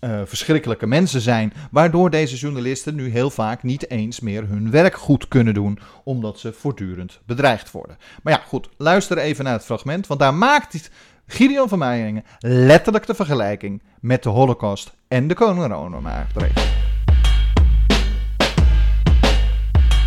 uh, 0.00 0.20
verschrikkelijke 0.24 0.86
mensen 0.86 1.20
zijn, 1.20 1.52
waardoor 1.70 2.10
deze 2.10 2.36
journalisten 2.36 2.94
nu 2.94 3.10
heel 3.10 3.30
vaak 3.30 3.62
niet 3.62 3.90
eens 3.90 4.20
meer 4.20 4.48
hun 4.48 4.70
werk 4.70 4.94
goed 4.94 5.28
kunnen 5.28 5.54
doen, 5.54 5.78
omdat 6.04 6.38
ze 6.38 6.52
voortdurend 6.52 7.20
bedreigd 7.26 7.70
worden. 7.70 7.96
Maar 8.22 8.32
ja, 8.32 8.42
goed, 8.46 8.68
luister 8.76 9.18
even 9.18 9.44
naar 9.44 9.52
het 9.52 9.64
fragment, 9.64 10.06
want 10.06 10.20
daar 10.20 10.34
maakt 10.34 10.90
Gideon 11.26 11.68
van 11.68 11.78
Meijeringen 11.78 12.24
letterlijk 12.38 13.06
de 13.06 13.14
vergelijking 13.14 13.82
met 14.00 14.22
de 14.22 14.28
Holocaust 14.28 14.92
en 15.08 15.28
de 15.28 15.34
coronamaatregelen. 15.34 16.89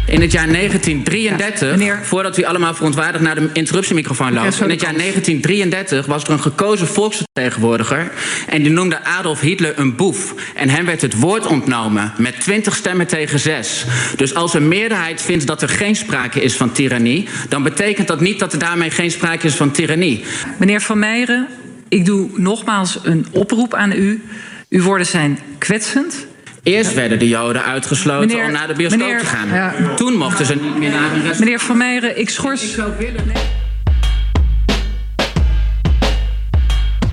In 0.06 0.22
het 0.22 0.32
jaar 0.32 0.48
1933, 0.48 1.80
ja, 1.80 2.04
voordat 2.04 2.38
u 2.38 2.44
allemaal 2.44 2.74
verontwaardigd 2.74 3.24
naar 3.24 3.36
de 3.36 3.50
interruptiemicrofoon 3.54 4.34
loopt. 4.34 4.62
in 4.62 4.70
het 4.70 4.82
jaar 4.82 4.98
1933 4.98 6.06
was 6.06 6.24
er 6.24 6.30
een 6.30 6.42
gekozen 6.42 6.88
volksvertegenwoordiger. 6.88 8.12
En 8.48 8.64
die 8.64 8.72
noemde 8.72 9.04
Adolf 9.04 9.40
Hitler 9.40 9.80
een 9.80 9.96
boef. 9.96 10.34
En 10.56 10.70
hem 10.70 10.86
werd 10.86 11.02
het 11.02 11.20
woord 11.20 11.46
ontnomen 11.46 12.14
met 12.18 12.40
20 12.40 12.76
stemmen 12.76 13.08
tegen 13.08 13.40
6. 13.40 13.86
Dus 14.16 14.34
als 14.34 14.54
een 14.54 14.68
meerderheid 14.68 15.22
vindt 15.22 15.48
dat 15.48 15.62
er 15.62 15.70
geen 15.70 15.96
sprake 15.96 16.42
is 16.42 16.56
van 16.56 16.72
tirannie. 16.72 17.28
dan 17.50 17.64
betekent 17.64 18.08
dat 18.08 18.20
niet 18.20 18.40
dat 18.40 18.54
er 18.54 18.60
daarmee 18.60 18.90
geen 18.90 19.12
sprake 19.12 19.48
is 19.48 19.56
van 19.56 19.72
tirannie. 19.72 20.24
Meneer 20.60 20.82
Van 20.82 21.00
Meijeren, 21.00 21.48
ik 21.88 22.06
doe 22.06 22.30
nogmaals 22.34 23.00
een 23.04 23.28
oproep 23.32 23.74
aan 23.74 23.92
u. 23.92 24.24
Uw 24.70 24.84
woorden 24.84 25.08
zijn 25.08 25.40
kwetsend. 25.58 26.28
Eerst 26.64 26.94
werden 26.94 27.20
de 27.20 27.28
Joden 27.28 27.64
uitgesloten 27.64 28.28
meneer, 28.28 28.46
om 28.46 28.52
naar 28.52 28.68
de 28.68 28.74
bioscoop 28.74 29.00
meneer, 29.00 29.20
te 29.20 29.26
gaan. 29.26 29.48
Ja. 29.48 29.96
Toen 29.96 30.14
mochten 30.14 30.46
ze 30.46 30.56
niet 30.56 30.78
meer 30.78 30.92
naar 30.92 31.00
hun 31.00 31.10
restaurant. 31.10 31.40
Meneer 31.40 31.60
Van 31.60 31.78
Meijeren, 31.78 32.20
ik 32.20 32.30
schors... 32.30 32.64
Ik 32.64 32.70
zou 32.70 32.98
willen... 32.98 33.32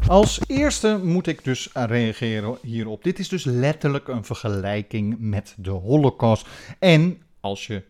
Als 0.07 0.41
eerste 0.47 1.01
moet 1.03 1.27
ik 1.27 1.45
dus 1.45 1.69
reageren 1.73 2.59
hierop. 2.63 3.05
Dit 3.05 3.19
is 3.19 3.29
dus 3.29 3.45
letterlijk 3.45 4.09
een 4.09 4.25
vergelijking 4.25 5.17
met 5.19 5.55
de 5.57 5.71
Holocaust. 5.71 6.47
En 6.79 7.23
als 7.41 7.67
je 7.67 7.83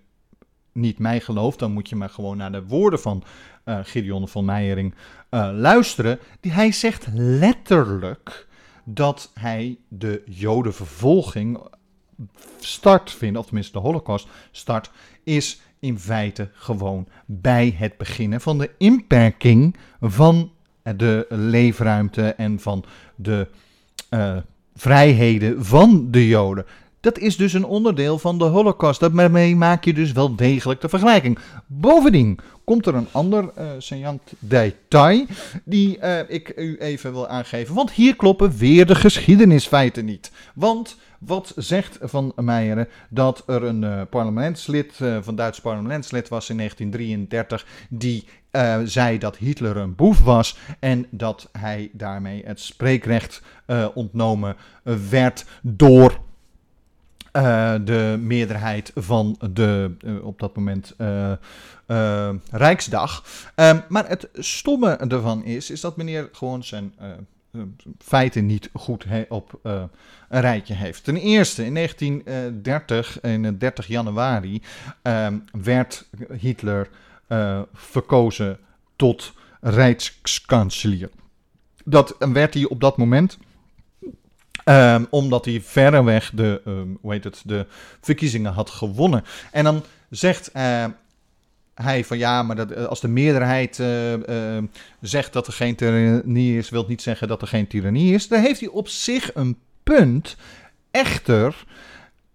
niet 0.72 0.98
mij 0.98 1.20
gelooft, 1.20 1.58
dan 1.58 1.72
moet 1.72 1.88
je 1.88 1.96
maar 1.96 2.10
gewoon 2.10 2.36
naar 2.36 2.52
de 2.52 2.62
woorden 2.66 3.00
van 3.00 3.24
uh, 3.64 3.78
Gideon 3.82 4.28
van 4.28 4.44
Meijering 4.44 4.94
uh, 5.30 5.50
luisteren. 5.52 6.18
Die, 6.40 6.52
hij 6.52 6.72
zegt 6.72 7.06
letterlijk 7.12 8.48
dat 8.84 9.30
hij 9.34 9.78
de 9.88 10.22
Jodenvervolging 10.26 11.60
start 12.58 13.10
vindt, 13.10 13.38
of 13.38 13.44
tenminste 13.44 13.72
de 13.72 13.78
Holocaust 13.78 14.28
start, 14.50 14.90
is 15.24 15.60
in 15.78 15.98
feite 15.98 16.50
gewoon 16.52 17.08
bij 17.26 17.74
het 17.76 17.96
beginnen 17.96 18.40
van 18.40 18.58
de 18.58 18.70
inperking 18.78 19.76
van 20.00 20.52
de 20.96 21.26
leefruimte 21.28 22.22
en 22.22 22.60
van 22.60 22.84
de 23.16 23.48
uh, 24.10 24.36
vrijheden 24.74 25.64
van 25.64 26.10
de 26.10 26.26
Joden. 26.26 26.66
Dat 27.00 27.18
is 27.18 27.36
dus 27.36 27.52
een 27.52 27.64
onderdeel 27.64 28.18
van 28.18 28.38
de 28.38 28.44
Holocaust. 28.44 29.00
Daarmee 29.00 29.56
maak 29.56 29.84
je 29.84 29.92
dus 29.92 30.12
wel 30.12 30.36
degelijk 30.36 30.80
de 30.80 30.88
vergelijking. 30.88 31.38
Bovendien 31.66 32.38
komt 32.64 32.86
er 32.86 32.94
een 32.94 33.08
ander 33.10 33.50
uh, 33.58 33.70
saillant 33.78 34.22
detail 34.38 35.26
die 35.64 35.98
uh, 35.98 36.18
ik 36.28 36.52
u 36.56 36.76
even 36.78 37.12
wil 37.12 37.28
aangeven. 37.28 37.74
Want 37.74 37.90
hier 37.90 38.16
kloppen 38.16 38.56
weer 38.56 38.86
de 38.86 38.94
geschiedenisfeiten 38.94 40.04
niet. 40.04 40.30
Want 40.54 40.96
wat 41.18 41.52
zegt 41.56 41.98
Van 42.00 42.32
Meijeren 42.36 42.88
dat 43.08 43.42
er 43.46 43.62
een 43.62 43.82
uh, 43.82 44.00
parlementslid, 44.10 44.98
uh, 45.02 45.16
van 45.20 45.36
Duits 45.36 45.60
parlementslid 45.60 46.28
was 46.28 46.50
in 46.50 46.56
1933, 46.56 47.66
die 47.88 48.24
zei 48.84 49.18
dat 49.18 49.36
Hitler 49.36 49.76
een 49.76 49.94
boef 49.94 50.20
was 50.20 50.58
en 50.78 51.06
dat 51.10 51.48
hij 51.52 51.90
daarmee 51.92 52.42
het 52.44 52.60
spreekrecht 52.60 53.42
ontnomen 53.94 54.56
werd 55.10 55.44
door 55.62 56.18
uh, 57.32 57.74
de 57.84 58.18
meerderheid 58.20 58.92
van 58.94 59.38
de 59.50 59.94
uh, 60.04 60.24
op 60.24 60.38
dat 60.38 60.56
moment 60.56 60.94
uh, 60.98 61.32
Rijksdag. 62.50 63.24
Um, 63.56 63.82
maar 63.88 64.08
het 64.08 64.28
stomme 64.34 64.90
ervan 64.90 65.44
is, 65.44 65.70
is 65.70 65.80
dat 65.80 65.96
meneer 65.96 66.28
gewoon 66.32 66.64
zijn 66.64 66.94
feiten 67.98 68.46
niet 68.46 68.70
goed 68.72 69.06
op 69.28 69.58
een 69.62 69.90
rijtje 70.28 70.74
heeft. 70.74 71.04
Ten 71.04 71.16
eerste, 71.16 71.64
in 71.64 71.74
1930, 71.74 73.20
in 73.20 73.58
30 73.58 73.86
januari, 73.86 74.62
um, 75.02 75.44
werd 75.52 76.08
Hitler 76.38 76.88
verkozen 77.72 78.58
tot 78.96 79.32
Rijkskanselier. 79.60 81.10
Dat 81.84 82.16
werd 82.18 82.54
hij 82.54 82.64
op 82.64 82.80
dat 82.80 82.96
moment 82.96 83.38
Um, 84.70 85.06
omdat 85.10 85.44
hij 85.44 85.60
verreweg 85.60 86.30
de, 86.34 86.60
um, 86.66 86.98
hoe 87.00 87.12
heet 87.12 87.24
het, 87.24 87.42
de 87.44 87.66
verkiezingen 88.00 88.52
had 88.52 88.70
gewonnen. 88.70 89.24
En 89.52 89.64
dan 89.64 89.84
zegt 90.10 90.50
uh, 90.56 90.84
hij 91.74 92.04
van 92.04 92.18
ja, 92.18 92.42
maar 92.42 92.56
dat, 92.56 92.86
als 92.86 93.00
de 93.00 93.08
meerderheid 93.08 93.78
uh, 93.78 94.12
uh, 94.12 94.62
zegt 95.00 95.32
dat 95.32 95.46
er 95.46 95.52
geen 95.52 95.76
tirannie 95.76 96.58
is, 96.58 96.70
wil 96.70 96.84
niet 96.88 97.02
zeggen 97.02 97.28
dat 97.28 97.42
er 97.42 97.48
geen 97.48 97.66
tirannie 97.66 98.14
is. 98.14 98.28
Dan 98.28 98.40
heeft 98.40 98.60
hij 98.60 98.68
op 98.68 98.88
zich 98.88 99.34
een 99.34 99.58
punt. 99.82 100.36
Echter, 100.90 101.64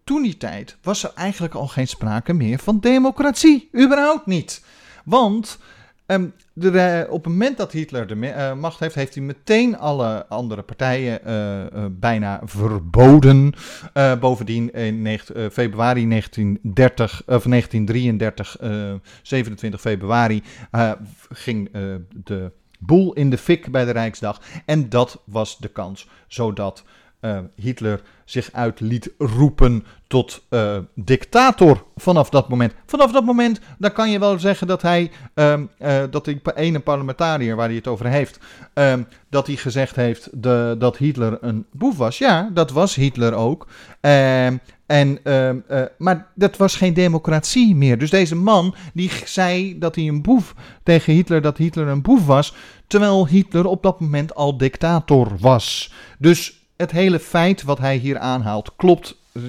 toen 0.04 0.22
die 0.22 0.38
tijd 0.38 0.78
was 0.82 1.04
er 1.04 1.12
eigenlijk 1.16 1.54
al 1.54 1.68
geen 1.68 1.88
sprake 1.88 2.34
meer 2.34 2.60
van 2.60 2.80
democratie. 2.80 3.70
Überhaupt 3.76 4.26
niet. 4.26 4.64
Want 5.04 5.60
de, 6.58 7.08
op 7.10 7.24
het 7.24 7.34
moment 7.34 7.58
dat 7.58 7.72
Hitler 7.72 8.08
de 8.08 8.16
uh, 8.16 8.54
macht 8.54 8.80
heeft, 8.80 8.96
heeft 8.96 9.16
hij 9.16 9.24
meteen 9.24 9.78
alle 9.78 10.26
andere 10.28 10.62
partijen 10.62 11.20
uh, 11.26 11.60
uh, 11.60 11.86
bijna 11.92 12.42
verboden. 12.44 13.54
bovendien 14.20 14.74
in 14.74 15.20
februari 15.52 16.08
1930, 16.08 17.22
of 17.26 17.44
1933, 17.44 18.58
27 19.22 19.82
februari, 19.82 20.44
ging 21.30 21.70
de 22.24 22.52
boel 22.80 23.14
in 23.14 23.30
de 23.30 23.38
fik 23.38 23.72
bij 23.72 23.86
de 23.86 23.92
Rijksdag. 23.92 24.42
En 24.66 24.90
dat 24.90 25.22
was 25.26 25.58
de 25.58 25.68
kans, 25.68 26.08
zodat 26.28 26.84
Hitler 27.56 28.02
zich 28.26 28.50
uit 28.52 28.80
liet 28.80 29.12
roepen 29.18 29.86
tot 30.08 30.44
uh, 30.50 30.78
dictator 30.96 31.86
vanaf 31.96 32.30
dat 32.30 32.50
moment. 32.50 32.74
Vanaf 32.86 33.12
dat 33.12 33.26
moment, 33.26 33.60
dan 33.78 33.92
kan 33.92 34.12
je 34.12 34.20
wel 34.20 34.40
zeggen 34.40 34.68
dat 34.68 34.82
hij, 34.82 35.12
um, 35.34 35.70
uh, 35.80 36.04
dat 36.10 36.26
die 36.26 36.42
ene 36.56 36.80
parlementariër 36.80 37.56
waar 37.56 37.68
hij 37.68 37.76
het 37.76 37.88
over 37.88 38.06
heeft, 38.06 38.40
um, 38.74 39.08
dat 39.30 39.48
hij 39.48 39.56
gezegd 39.56 39.96
heeft 39.96 40.30
de, 40.32 40.76
dat 40.80 40.98
Hitler 40.98 41.38
een 41.42 41.66
boef 41.72 41.98
was. 41.98 42.18
Ja, 42.18 42.50
dat 42.54 42.72
was 42.72 42.96
Hitler 42.96 43.34
ook. 43.34 43.68
Um, 44.02 44.60
en, 44.86 45.20
uh, 45.24 45.50
maar 45.98 46.28
dat 46.36 46.58
was 46.58 46.76
geen 46.76 46.94
democratie 46.94 47.76
meer. 47.76 47.98
Dus 47.98 48.10
deze 48.10 48.36
man 48.36 48.76
die 48.94 49.12
zei 49.26 49.80
dat 49.80 49.96
hij 49.96 50.08
een 50.08 50.22
boef 50.22 50.54
tegen 50.84 51.14
Hitler, 51.14 51.42
dat 51.42 51.58
Hitler 51.58 51.88
een 51.88 52.02
boef 52.02 52.26
was, 52.26 52.54
terwijl 52.88 53.28
Hitler 53.28 53.66
op 53.66 53.84
dat 53.84 54.00
moment 54.00 54.36
al 54.36 54.58
dictator 54.58 55.32
was. 55.40 55.94
Dus 56.18 56.65
het 56.78 56.92
hele 56.92 57.20
feit 57.20 57.64
wat 57.64 57.78
hij 57.78 57.98
hier 57.98 58.20
aanhaalt 58.20 58.76
klopt 58.76 59.18
eh, 59.32 59.42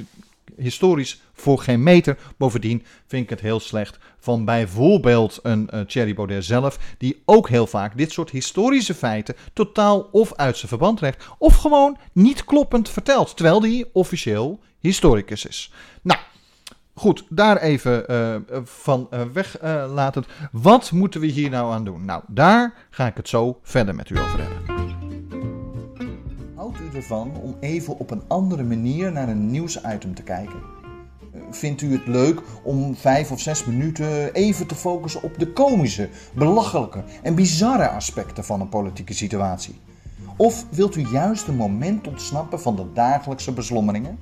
historisch 0.56 1.20
voor 1.32 1.58
geen 1.58 1.82
meter. 1.82 2.18
Bovendien 2.36 2.84
vind 3.06 3.22
ik 3.22 3.30
het 3.30 3.40
heel 3.40 3.60
slecht 3.60 3.98
van 4.18 4.44
bijvoorbeeld 4.44 5.38
een 5.42 5.68
uh, 5.74 5.80
Thierry 5.80 6.14
Baudet 6.14 6.44
zelf, 6.44 6.78
die 6.98 7.22
ook 7.24 7.48
heel 7.48 7.66
vaak 7.66 7.96
dit 7.96 8.12
soort 8.12 8.30
historische 8.30 8.94
feiten 8.94 9.34
totaal 9.52 10.08
of 10.12 10.34
uit 10.34 10.56
zijn 10.56 10.68
verband 10.68 10.98
trekt, 10.98 11.24
of 11.38 11.56
gewoon 11.56 11.96
niet 12.12 12.44
kloppend 12.44 12.88
vertelt, 12.88 13.36
terwijl 13.36 13.62
hij 13.62 13.84
officieel 13.92 14.60
historicus 14.80 15.46
is. 15.46 15.72
Nou, 16.02 16.20
goed, 16.94 17.24
daar 17.28 17.56
even 17.56 18.04
uh, 18.10 18.36
van 18.64 19.08
uh, 19.14 19.20
weg. 19.32 19.58
Wat 20.52 20.92
moeten 20.92 21.20
we 21.20 21.26
hier 21.26 21.50
nou 21.50 21.72
aan 21.72 21.84
doen? 21.84 22.04
Nou, 22.04 22.22
daar 22.26 22.74
ga 22.90 23.06
ik 23.06 23.16
het 23.16 23.28
zo 23.28 23.58
verder 23.62 23.94
met 23.94 24.10
u 24.10 24.18
over 24.18 24.40
hebben. 24.40 25.05
Ervan 26.96 27.32
om 27.42 27.56
even 27.60 27.98
op 27.98 28.10
een 28.10 28.22
andere 28.26 28.62
manier 28.62 29.12
naar 29.12 29.28
een 29.28 29.50
nieuwsitem 29.50 30.14
te 30.14 30.22
kijken? 30.22 30.62
Vindt 31.50 31.82
u 31.82 31.92
het 31.92 32.06
leuk 32.06 32.40
om 32.62 32.94
vijf 32.94 33.30
of 33.30 33.40
zes 33.40 33.64
minuten 33.64 34.32
even 34.32 34.66
te 34.66 34.74
focussen 34.74 35.22
op 35.22 35.38
de 35.38 35.52
komische, 35.52 36.08
belachelijke 36.34 37.04
en 37.22 37.34
bizarre 37.34 37.88
aspecten 37.88 38.44
van 38.44 38.60
een 38.60 38.68
politieke 38.68 39.14
situatie? 39.14 39.80
Of 40.36 40.64
wilt 40.70 40.96
u 40.96 41.06
juist 41.12 41.48
een 41.48 41.56
moment 41.56 42.08
ontsnappen 42.08 42.60
van 42.60 42.76
de 42.76 42.92
dagelijkse 42.92 43.52
beslommeringen? 43.52 44.18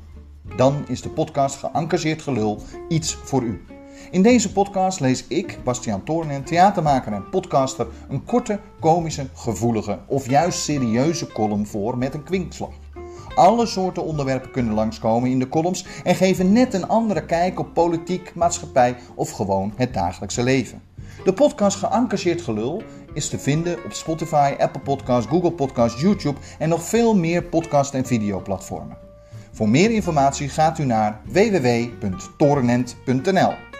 Dan 0.56 0.84
is 0.88 1.02
de 1.02 1.10
podcast 1.10 1.56
Geëngageerd 1.56 2.22
Gelul 2.22 2.62
iets 2.88 3.14
voor 3.14 3.42
u. 3.42 3.64
In 4.14 4.22
deze 4.22 4.52
podcast 4.52 5.00
lees 5.00 5.26
ik, 5.26 5.58
Bastiaan 5.64 6.04
Toornen, 6.04 6.44
theatermaker 6.44 7.12
en 7.12 7.28
podcaster, 7.30 7.86
een 8.08 8.24
korte, 8.24 8.60
komische, 8.80 9.26
gevoelige 9.32 9.98
of 10.06 10.28
juist 10.28 10.58
serieuze 10.58 11.26
column 11.26 11.66
voor 11.66 11.98
met 11.98 12.14
een 12.14 12.22
kwinkslag. 12.22 12.70
Alle 13.34 13.66
soorten 13.66 14.04
onderwerpen 14.04 14.50
kunnen 14.50 14.74
langskomen 14.74 15.30
in 15.30 15.38
de 15.38 15.48
columns 15.48 15.86
en 16.04 16.14
geven 16.14 16.52
net 16.52 16.74
een 16.74 16.88
andere 16.88 17.26
kijk 17.26 17.60
op 17.60 17.74
politiek, 17.74 18.34
maatschappij 18.34 18.96
of 19.14 19.30
gewoon 19.30 19.72
het 19.76 19.94
dagelijkse 19.94 20.42
leven. 20.42 20.82
De 21.24 21.32
podcast 21.32 21.76
Geëngageerd 21.76 22.42
Gelul 22.42 22.82
is 23.14 23.28
te 23.28 23.38
vinden 23.38 23.84
op 23.84 23.92
Spotify, 23.92 24.54
Apple 24.58 24.82
Podcasts, 24.82 25.30
Google 25.30 25.52
Podcasts, 25.52 26.00
YouTube 26.00 26.40
en 26.58 26.68
nog 26.68 26.82
veel 26.82 27.16
meer 27.16 27.42
podcast- 27.42 27.94
en 27.94 28.06
videoplatformen. 28.06 28.96
Voor 29.52 29.68
meer 29.68 29.90
informatie 29.90 30.48
gaat 30.48 30.78
u 30.78 30.84
naar 30.84 31.20
www.torenent.nl. 31.24 33.73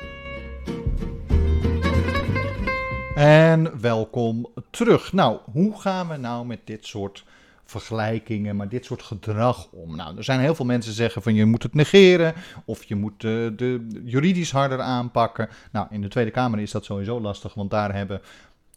En 3.15 3.81
welkom 3.81 4.47
terug. 4.71 5.13
Nou, 5.13 5.39
hoe 5.53 5.81
gaan 5.81 6.09
we 6.09 6.17
nou 6.17 6.47
met 6.47 6.61
dit 6.65 6.87
soort 6.87 7.25
vergelijkingen, 7.65 8.57
maar 8.57 8.69
dit 8.69 8.85
soort 8.85 9.03
gedrag 9.03 9.69
om. 9.71 9.97
Nou, 9.97 10.17
er 10.17 10.25
zijn 10.25 10.41
heel 10.41 10.55
veel 10.55 10.65
mensen 10.65 10.91
die 10.91 11.01
zeggen 11.01 11.23
van 11.23 11.35
je 11.35 11.45
moet 11.45 11.63
het 11.63 11.75
negeren 11.75 12.35
of 12.65 12.85
je 12.85 12.95
moet 12.95 13.21
de, 13.21 13.53
de 13.57 14.01
juridisch 14.05 14.51
harder 14.51 14.81
aanpakken. 14.81 15.49
Nou, 15.73 15.87
in 15.91 16.01
de 16.01 16.09
Tweede 16.09 16.31
Kamer 16.31 16.61
is 16.61 16.71
dat 16.71 16.85
sowieso 16.85 17.21
lastig, 17.21 17.55
want 17.55 17.71
daar 17.71 17.95
hebben 17.95 18.21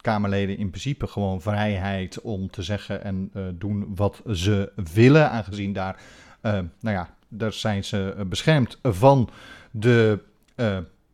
Kamerleden 0.01 0.57
in 0.57 0.69
principe 0.69 1.07
gewoon 1.07 1.41
vrijheid 1.41 2.21
om 2.21 2.49
te 2.49 2.63
zeggen 2.63 3.03
en 3.03 3.31
uh, 3.33 3.43
doen 3.53 3.95
wat 3.95 4.21
ze 4.33 4.71
willen, 4.93 5.31
aangezien 5.31 5.73
daar, 5.73 6.01
uh, 6.41 6.51
nou 6.51 6.95
ja, 6.95 7.09
daar 7.27 7.53
zijn 7.53 7.83
ze 7.83 8.25
beschermd 8.27 8.79
van 8.81 9.29
de 9.71 10.19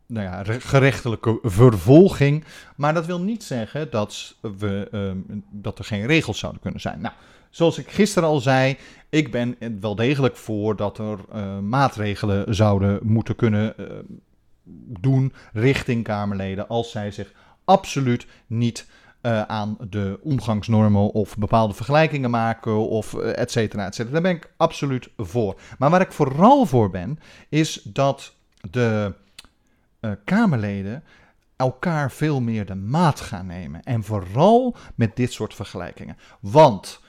nou 0.06 0.26
ja, 0.26 0.44
gerechtelijke 0.60 1.40
vervolging. 1.42 2.44
Maar 2.76 2.94
dat 2.94 3.06
wil 3.06 3.22
niet 3.22 3.44
zeggen 3.44 3.92
dat, 3.92 4.36
we, 4.42 4.88
dat 5.52 5.80
er 5.80 5.86
geen 5.86 6.06
regels 6.06 6.40
zouden 6.40 6.62
kunnen 6.62 6.82
zijn. 6.82 7.02
Nou, 7.02 7.14
zoals 7.50 7.78
ik 7.78 7.90
gisteren 7.90 8.30
al 8.30 8.40
zei, 8.40 8.78
ik 9.10 9.32
ben 9.32 9.58
wel 9.80 9.96
degelijk 9.96 10.38
voor 10.38 10.76
dat 10.76 10.98
er 10.98 11.20
uh, 11.36 11.60
maatregelen 11.60 12.56
zouden 12.56 13.00
moeten 13.04 13.36
kunnen 13.36 13.74
uh, 13.78 13.86
doen 15.00 15.34
richting 15.54 16.04
Kamerleden 16.04 16.68
als 16.68 16.92
zij 16.92 17.12
zich 17.12 17.34
absoluut 17.66 18.28
niet 18.48 18.88
uh, 19.22 19.42
aan 19.42 19.78
de 19.90 20.20
omgangsnormen 20.22 21.12
of 21.12 21.38
bepaalde 21.38 21.74
vergelijkingen 21.74 22.30
maken 22.30 22.90
of 22.90 23.14
et 23.16 23.52
cetera, 23.52 23.86
et 23.86 23.96
cetera. 23.96 24.14
Daar 24.14 24.22
ben 24.22 24.36
ik 24.36 24.54
absoluut 24.58 25.10
voor. 25.18 25.60
Maar 25.78 25.90
waar 25.90 26.02
ik 26.02 26.12
vooral 26.12 26.66
voor 26.66 26.90
ben, 26.90 27.20
is 27.50 27.82
dat 27.84 28.36
de 28.72 29.14
Kamerleden 30.24 31.04
elkaar 31.56 32.12
veel 32.12 32.42
meer 32.42 32.66
de 32.66 32.76
maat 32.76 33.20
gaan 33.20 33.46
nemen. 33.46 33.84
En 33.84 34.04
vooral 34.04 34.76
met 34.96 35.16
dit 35.16 35.34
soort 35.34 35.54
vergelijkingen. 35.54 36.18
Want 36.40 37.02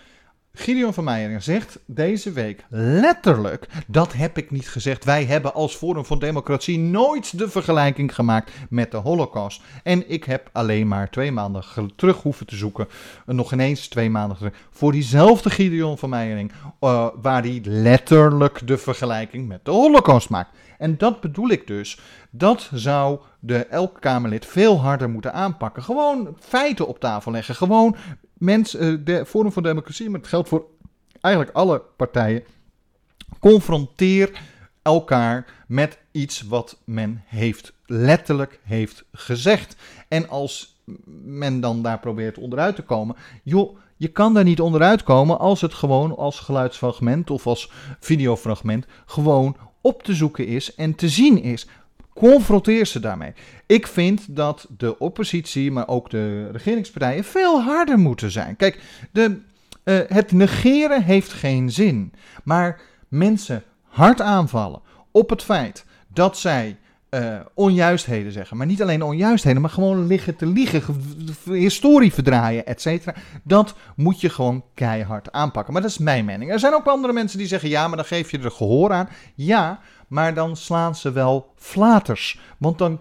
Gideon 0.57 0.95
van 0.95 1.05
Meijeren 1.05 1.43
zegt 1.43 1.79
deze 1.87 2.33
week 2.33 2.65
letterlijk: 2.69 3.67
dat 3.87 4.13
heb 4.13 4.39
ik 4.39 4.51
niet 4.51 4.69
gezegd. 4.69 5.05
Wij 5.05 5.25
hebben 5.25 5.55
als 5.55 5.75
Forum 5.75 6.05
voor 6.05 6.19
Democratie 6.19 6.79
nooit 6.79 7.39
de 7.39 7.49
vergelijking 7.49 8.15
gemaakt 8.15 8.53
met 8.71 8.91
de 8.91 8.97
Holocaust. 8.97 9.63
En 9.83 10.11
ik 10.11 10.25
heb 10.25 10.51
alleen 10.53 10.89
maar 10.89 11.11
twee 11.11 11.33
maanden 11.33 11.65
terug 11.97 12.23
hoeven 12.23 12.47
te 12.47 12.57
zoeken, 12.57 12.89
nog 13.27 13.53
ineens 13.53 13.89
twee 13.89 14.11
maanden 14.11 14.37
terug, 14.37 14.55
voor 14.71 14.93
diezelfde 14.93 15.51
Gideon 15.51 15.99
van 15.99 16.09
Meijering, 16.09 16.53
uh, 16.81 17.09
waar 17.23 17.43
hij 17.43 17.61
letterlijk 17.65 18.67
de 18.67 18.79
vergelijking 18.79 19.49
met 19.49 19.65
de 19.65 19.71
Holocaust 19.71 20.29
maakt. 20.29 20.51
En 20.79 20.97
dat 20.99 21.21
bedoel 21.21 21.49
ik 21.49 21.67
dus. 21.67 22.01
Dat 22.31 22.71
zou 22.73 23.19
de 23.41 23.67
elk 23.67 24.01
Kamerlid 24.01 24.47
veel 24.47 24.81
harder 24.81 25.11
moeten 25.11 25.33
aanpakken. 25.33 25.83
Gewoon 25.83 26.37
feiten 26.41 26.87
op 26.87 27.01
tafel 27.01 27.33
leggen. 27.33 27.55
Gewoon 27.55 27.97
mensen, 28.35 28.81
eh, 28.81 29.05
de 29.05 29.27
Forum 29.27 29.53
voor 29.53 29.63
Democratie, 29.63 30.11
maar 30.11 30.21
het 30.21 30.29
geldt 30.29 30.49
voor 30.49 30.67
eigenlijk 31.21 31.57
alle 31.57 31.83
partijen. 31.97 32.45
Confronteer 33.39 34.41
elkaar 34.83 35.65
met 35.67 35.99
iets 36.13 36.43
wat 36.43 36.79
men 36.85 37.23
heeft, 37.27 37.73
letterlijk 37.87 38.61
heeft 38.63 39.05
gezegd. 39.13 39.77
En 40.09 40.29
als 40.29 40.83
men 41.25 41.61
dan 41.61 41.83
daar 41.83 42.01
probeert 42.01 42.39
onderuit 42.39 42.77
te 42.77 42.83
komen, 42.83 43.17
joh, 43.43 43.79
je 43.97 44.09
kan 44.09 44.35
daar 44.35 44.45
niet 44.45 44.61
onderuit 44.61 45.03
komen 45.03 45.39
als 45.39 45.61
het 45.61 45.75
gewoon 45.75 46.17
als 46.17 46.41
geluidsfragment 46.41 47.31
of 47.31 47.47
als 47.47 47.71
videofragment 48.01 48.87
gewoon 49.07 49.57
op 49.81 50.03
te 50.03 50.15
zoeken 50.15 50.47
is 50.47 50.75
en 50.75 50.95
te 50.95 51.09
zien 51.09 51.43
is. 51.43 51.67
Confronteer 52.15 52.87
ze 52.87 53.01
daarmee. 53.01 53.33
Ik 53.67 53.87
vind 53.87 54.37
dat 54.37 54.67
de 54.77 54.99
oppositie, 54.99 55.71
maar 55.71 55.89
ook 55.89 56.11
de 56.11 56.51
regeringspartijen, 56.51 57.25
veel 57.25 57.63
harder 57.63 57.99
moeten 57.99 58.31
zijn. 58.31 58.57
Kijk, 58.57 58.81
de, 59.13 59.41
uh, 59.85 59.99
het 60.07 60.33
negeren 60.33 61.03
heeft 61.03 61.33
geen 61.33 61.71
zin. 61.71 62.13
Maar 62.45 62.81
mensen 63.09 63.63
hard 63.83 64.21
aanvallen 64.21 64.81
op 65.11 65.31
het 65.31 65.43
feit 65.43 65.85
dat 66.09 66.39
zij 66.39 66.77
uh, 67.11 67.41
onjuistheden 67.55 68.33
zeggen. 68.33 68.57
Maar 68.57 68.67
niet 68.67 68.83
alleen 68.83 69.03
onjuistheden, 69.03 69.61
maar 69.61 69.71
gewoon 69.71 70.07
liggen 70.07 70.37
te 70.37 70.47
liegen, 70.47 70.83
historie 71.45 72.13
verdraaien, 72.13 72.67
et 72.67 72.81
cetera. 72.81 73.15
Dat 73.43 73.75
moet 73.97 74.21
je 74.21 74.29
gewoon 74.29 74.65
keihard 74.75 75.33
aanpakken. 75.33 75.73
Maar 75.73 75.83
dat 75.83 75.91
is 75.91 75.99
mijn 75.99 76.25
mening. 76.25 76.51
Er 76.51 76.59
zijn 76.59 76.75
ook 76.75 76.87
andere 76.87 77.13
mensen 77.13 77.39
die 77.39 77.47
zeggen, 77.47 77.69
ja, 77.69 77.89
maar 77.89 77.97
dan 77.97 78.07
geef 78.07 78.31
je 78.31 78.39
er 78.39 78.51
gehoor 78.51 78.93
aan. 78.93 79.09
Ja, 79.35 79.81
maar 80.15 80.35
dan 80.35 80.57
slaan 80.57 80.95
ze 80.95 81.13
wel 81.13 81.53
flaters. 81.57 82.39
Want 82.59 82.79
dan, 82.79 83.01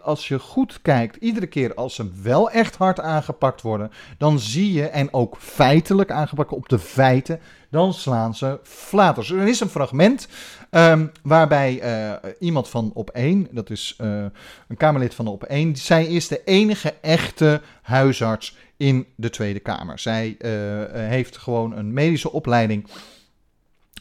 als 0.00 0.28
je 0.28 0.38
goed 0.38 0.82
kijkt, 0.82 1.16
iedere 1.16 1.46
keer 1.46 1.74
als 1.74 1.94
ze 1.94 2.10
wel 2.22 2.50
echt 2.50 2.76
hard 2.76 3.00
aangepakt 3.00 3.62
worden, 3.62 3.90
dan 4.18 4.38
zie 4.38 4.72
je, 4.72 4.86
en 4.86 5.12
ook 5.12 5.36
feitelijk 5.38 6.10
aangepakt 6.10 6.52
op 6.52 6.68
de 6.68 6.78
feiten, 6.78 7.40
dan 7.70 7.94
slaan 7.94 8.34
ze 8.34 8.60
flaters. 8.62 9.30
Er 9.30 9.48
is 9.48 9.60
een 9.60 9.68
fragment 9.68 10.28
um, 10.70 11.12
waarbij 11.22 11.82
uh, 11.82 12.30
iemand 12.38 12.68
van 12.68 12.90
op 12.94 13.10
1, 13.10 13.48
dat 13.50 13.70
is 13.70 13.98
uh, 14.00 14.24
een 14.68 14.76
Kamerlid 14.76 15.14
van 15.14 15.26
op 15.26 15.42
1, 15.42 15.76
zij 15.76 16.06
is 16.06 16.28
de 16.28 16.44
enige 16.44 16.94
echte 17.00 17.60
huisarts 17.82 18.56
in 18.76 19.06
de 19.16 19.30
Tweede 19.30 19.60
Kamer. 19.60 19.98
Zij 19.98 20.36
uh, 20.38 20.50
heeft 20.92 21.36
gewoon 21.36 21.76
een 21.76 21.92
medische 21.92 22.32
opleiding. 22.32 22.88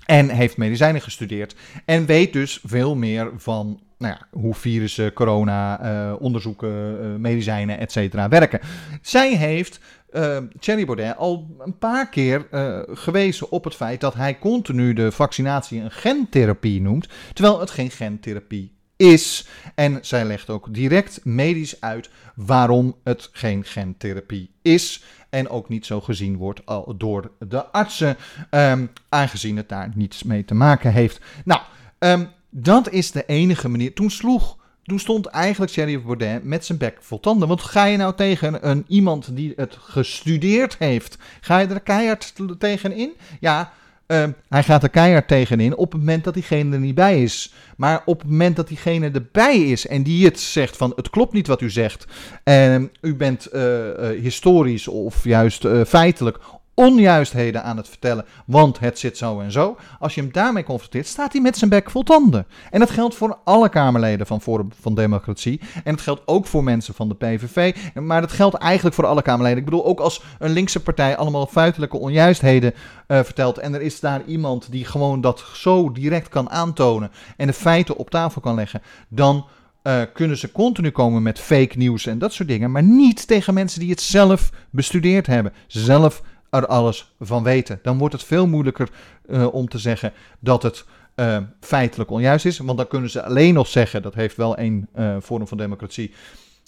En 0.06 0.30
heeft 0.30 0.58
medicijnen 0.58 1.02
gestudeerd. 1.02 1.56
En 1.86 2.06
weet 2.06 2.34
dus 2.34 2.60
veel 2.64 2.96
meer 2.96 3.32
van 3.38 3.82
nou 3.98 4.14
ja, 4.14 4.40
hoe 4.40 4.54
virussen, 4.54 5.14
corona, 5.14 5.84
uh, 5.84 6.22
onderzoeken, 6.22 6.98
uh, 7.02 7.16
medicijnen, 7.16 7.80
et 7.80 7.92
cetera 7.92 8.30
werken. 8.30 8.60
Zij 9.02 9.36
heeft 9.36 9.80
uh, 10.12 10.38
Thierry 10.60 10.86
Baudet 10.86 11.18
al 11.18 11.56
een 11.60 11.78
paar 11.78 12.10
keer 12.10 12.48
gewezen 12.94 13.52
op 13.52 13.64
het 13.64 13.76
feit 13.76 14.02
dat 14.02 14.14
hij 14.14 14.40
continu 14.40 14.94
de 14.94 15.12
vaccinatie 15.12 15.82
een 15.82 15.92
gentherapie 15.92 16.82
noemt. 16.82 17.08
Terwijl 17.34 17.60
het 17.60 17.72
geen 17.72 17.92
gentherapie 17.92 18.72
is. 18.96 19.48
En 19.76 19.98
zij 20.02 20.26
legt 20.26 20.50
ook 20.50 20.74
direct 20.74 21.20
medisch 21.24 21.82
uit 21.82 22.10
waarom 22.36 22.96
het 23.04 23.30
geen 23.32 23.64
gentherapie 23.64 24.52
is 24.62 25.04
en 25.34 25.50
ook 25.50 25.70
niet 25.70 25.86
zo 25.86 26.02
gezien 26.02 26.38
wordt 26.38 26.62
door 26.96 27.32
de 27.40 27.66
artsen, 27.66 28.18
um, 28.50 28.92
aangezien 29.10 29.58
het 29.58 29.70
daar 29.70 29.92
niets 29.96 30.24
mee 30.24 30.46
te 30.46 30.54
maken 30.54 30.92
heeft. 30.92 31.20
Nou, 31.46 31.62
um, 32.00 32.30
dat 32.50 32.90
is 32.90 33.12
de 33.12 33.26
enige 33.26 33.70
manier. 33.70 33.94
Toen 33.94 34.12
sloeg, 34.12 34.58
toen 34.84 35.00
stond 35.00 35.26
eigenlijk 35.26 35.72
Thierry 35.72 36.02
Baudet 36.02 36.44
met 36.44 36.66
zijn 36.66 36.78
bek 36.78 36.98
vol 37.02 37.20
tanden. 37.20 37.48
Want 37.48 37.62
ga 37.62 37.86
je 37.86 37.98
nou 37.98 38.16
tegen 38.16 38.70
een, 38.70 38.86
iemand 38.88 39.36
die 39.36 39.54
het 39.56 39.78
gestudeerd 39.80 40.76
heeft, 40.80 41.18
ga 41.42 41.60
je 41.60 41.68
er 41.68 41.80
keihard 41.80 42.34
tegen 42.58 42.92
in? 42.92 43.14
Ja, 43.40 43.74
Ehm, 44.06 44.32
hij 44.50 44.64
gaat 44.64 44.84
er 44.84 44.90
keihard 44.90 45.28
tegenin 45.28 45.76
op 45.76 45.92
het 45.92 46.02
moment 46.02 46.24
dat 46.24 46.34
diegene 46.34 46.74
er 46.74 46.80
niet 46.80 46.96
bij 46.96 47.24
is. 47.24 47.54
Maar 47.78 48.02
op 48.06 48.20
het 48.20 48.30
moment 48.30 48.56
dat 48.56 48.68
diegene 48.68 49.12
erbij 49.12 49.58
is 49.58 49.88
en 49.88 50.04
die 50.04 50.26
het 50.26 50.40
zegt 50.40 50.78
van 50.78 50.94
het 50.96 51.10
klopt 51.10 51.34
niet 51.34 51.48
wat 51.48 51.62
u 51.62 51.70
zegt. 51.70 52.06
En 52.44 52.92
u 53.02 53.16
bent 53.16 53.46
eh, 53.46 54.10
eh, 54.10 54.22
historisch 54.22 54.88
of 54.88 55.24
juist 55.24 55.66
eh, 55.66 55.82
feitelijk 55.86 56.40
onjuistheden 56.76 57.64
aan 57.64 57.78
het 57.78 57.90
vertellen, 57.90 58.26
want 58.46 58.80
het 58.80 59.00
zit 59.00 59.18
zo 59.18 59.40
en 59.40 59.52
zo. 59.52 59.78
Als 60.00 60.16
je 60.16 60.22
hem 60.22 60.32
daarmee 60.32 60.64
confronteert, 60.64 61.08
staat 61.08 61.32
hij 61.32 61.42
met 61.42 61.58
zijn 61.58 61.70
bek 61.70 61.92
vol 61.92 62.04
tanden. 62.04 62.46
En 62.72 62.80
dat 62.80 62.90
geldt 62.90 63.16
voor 63.16 63.38
alle 63.44 63.70
Kamerleden 63.70 64.28
van 64.28 64.42
Forum 64.42 64.70
van 64.82 64.96
Democratie. 64.96 65.62
En 65.84 65.94
het 65.94 66.02
geldt 66.02 66.22
ook 66.26 66.46
voor 66.46 66.64
mensen 66.64 66.94
van 66.94 67.08
de 67.08 67.16
PVV. 67.16 67.76
Maar 67.94 68.22
dat 68.22 68.32
geldt 68.32 68.56
eigenlijk 68.56 68.96
voor 68.96 69.06
alle 69.06 69.22
Kamerleden. 69.22 69.58
Ik 69.58 69.66
bedoel, 69.66 69.86
ook 69.86 70.00
als 70.00 70.24
een 70.40 70.52
linkse 70.52 70.80
partij 70.80 71.18
allemaal 71.18 71.48
feitelijke 71.48 71.98
onjuistheden 71.98 72.74
uh, 72.74 73.24
vertelt. 73.24 73.58
En 73.58 73.74
er 73.74 73.82
is 73.82 74.00
daar 74.00 74.22
iemand 74.26 74.72
die 74.72 74.86
gewoon 74.86 75.22
dat 75.22 75.46
zo 75.54 75.92
direct 75.92 76.30
kan 76.30 76.50
aantonen. 76.50 77.12
En 77.38 77.48
de 77.48 77.54
feiten 77.54 77.98
op 77.98 78.10
tafel 78.10 78.42
kan 78.42 78.56
leggen. 78.56 78.82
Dan. 79.10 79.46
Uh, 79.88 80.02
kunnen 80.14 80.38
ze 80.38 80.52
continu 80.52 80.90
komen 80.90 81.24
met 81.24 81.40
fake 81.40 81.78
nieuws 81.78 82.06
en 82.06 82.18
dat 82.18 82.34
soort 82.34 82.48
dingen. 82.48 82.72
Maar 82.72 82.84
niet 82.84 83.28
tegen 83.28 83.54
mensen 83.54 83.80
die 83.80 83.90
het 83.90 84.02
zelf 84.02 84.50
bestudeerd 84.70 85.28
hebben. 85.28 85.54
Zelf 85.68 86.22
er 86.54 86.68
alles 86.68 87.14
van 87.20 87.44
weten. 87.44 87.80
Dan 87.84 87.98
wordt 87.98 88.14
het 88.14 88.24
veel 88.24 88.48
moeilijker 88.48 88.90
uh, 89.30 89.54
om 89.54 89.68
te 89.68 89.78
zeggen 89.78 90.14
dat 90.40 90.64
het 90.64 90.86
uh, 91.16 91.38
feitelijk 91.60 92.10
onjuist 92.10 92.46
is. 92.46 92.58
Want 92.58 92.78
dan 92.78 92.88
kunnen 92.88 93.10
ze 93.10 93.24
alleen 93.24 93.54
nog 93.54 93.68
zeggen, 93.68 94.02
dat 94.02 94.14
heeft 94.14 94.36
wel 94.36 94.60
een 94.60 94.88
uh, 94.96 95.16
vorm 95.20 95.48
van 95.48 95.58
democratie 95.58 96.14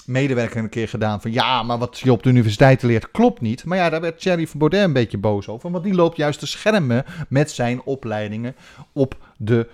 medewerker 0.05 0.57
een 0.57 0.69
keer 0.69 0.87
gedaan 0.87 1.21
van 1.21 1.31
ja, 1.31 1.63
maar 1.63 1.77
wat 1.77 1.99
je 1.99 2.11
op 2.11 2.23
de 2.23 2.29
universiteit 2.29 2.81
leert 2.81 3.11
klopt 3.11 3.41
niet. 3.41 3.65
Maar 3.65 3.77
ja, 3.77 3.89
daar 3.89 4.01
werd 4.01 4.19
Thierry 4.19 4.47
van 4.47 4.59
Baudet 4.59 4.83
een 4.83 4.93
beetje 4.93 5.17
boos 5.17 5.47
over, 5.47 5.71
want 5.71 5.83
die 5.83 5.93
loopt 5.93 6.17
juist 6.17 6.39
te 6.39 6.47
schermen 6.47 7.05
met 7.29 7.51
zijn 7.51 7.81
opleidingen 7.83 8.55
op 8.91 9.17
de, 9.37 9.67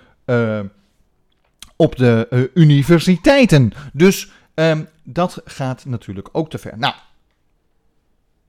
op 1.75 1.95
de 1.95 2.49
universiteiten. 2.53 3.71
Dus 3.93 4.31
um, 4.53 4.87
dat 5.03 5.41
gaat 5.45 5.85
natuurlijk 5.85 6.29
ook 6.31 6.49
te 6.49 6.57
ver. 6.57 6.77
Nou, 6.77 6.93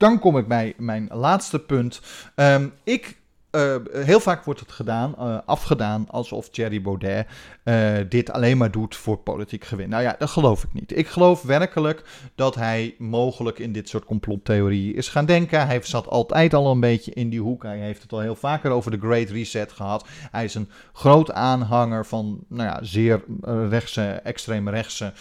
dan 0.03 0.19
kom 0.19 0.37
ik 0.37 0.47
bij 0.47 0.73
mijn 0.77 1.09
laatste 1.11 1.59
punt. 1.59 2.01
Um, 2.35 2.73
ik 2.83 3.17
uh, 3.51 3.75
heel 3.91 4.19
vaak 4.19 4.43
wordt 4.43 4.59
het 4.59 4.71
gedaan, 4.71 5.15
uh, 5.19 5.37
afgedaan 5.45 6.05
alsof 6.09 6.49
Thierry 6.49 6.81
Baudet 6.81 7.27
uh, 7.63 7.97
dit 8.09 8.31
alleen 8.31 8.57
maar 8.57 8.71
doet 8.71 8.95
voor 8.95 9.17
politiek 9.17 9.63
gewin. 9.63 9.89
Nou 9.89 10.03
ja, 10.03 10.15
dat 10.17 10.29
geloof 10.29 10.63
ik 10.63 10.73
niet. 10.73 10.97
Ik 10.97 11.07
geloof 11.07 11.41
werkelijk 11.41 12.03
dat 12.35 12.55
hij 12.55 12.95
mogelijk 12.97 13.59
in 13.59 13.71
dit 13.71 13.89
soort 13.89 14.05
complottheorieën 14.05 14.95
is 14.95 15.07
gaan 15.07 15.25
denken. 15.25 15.67
Hij 15.67 15.81
zat 15.81 16.07
altijd 16.07 16.53
al 16.53 16.71
een 16.71 16.79
beetje 16.79 17.13
in 17.13 17.29
die 17.29 17.41
hoek. 17.41 17.63
Hij 17.63 17.79
heeft 17.79 18.01
het 18.01 18.13
al 18.13 18.19
heel 18.19 18.35
vaker 18.35 18.71
over 18.71 18.91
de 18.91 18.99
Great 18.99 19.29
Reset 19.29 19.71
gehad. 19.71 20.07
Hij 20.31 20.43
is 20.43 20.55
een 20.55 20.69
groot 20.93 21.31
aanhanger 21.31 22.05
van 22.05 22.43
nou 22.47 22.69
ja, 22.69 22.79
zeer 22.81 23.23
rechtse, 23.69 24.03
extreem 24.23 24.69
rechtse 24.69 25.13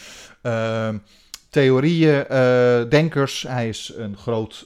ehm, 0.42 0.96
theorieën, 1.52 2.24
denkers. 2.88 3.42
Hij 3.42 3.68
is 3.68 3.92
een 3.96 4.16
groot 4.16 4.64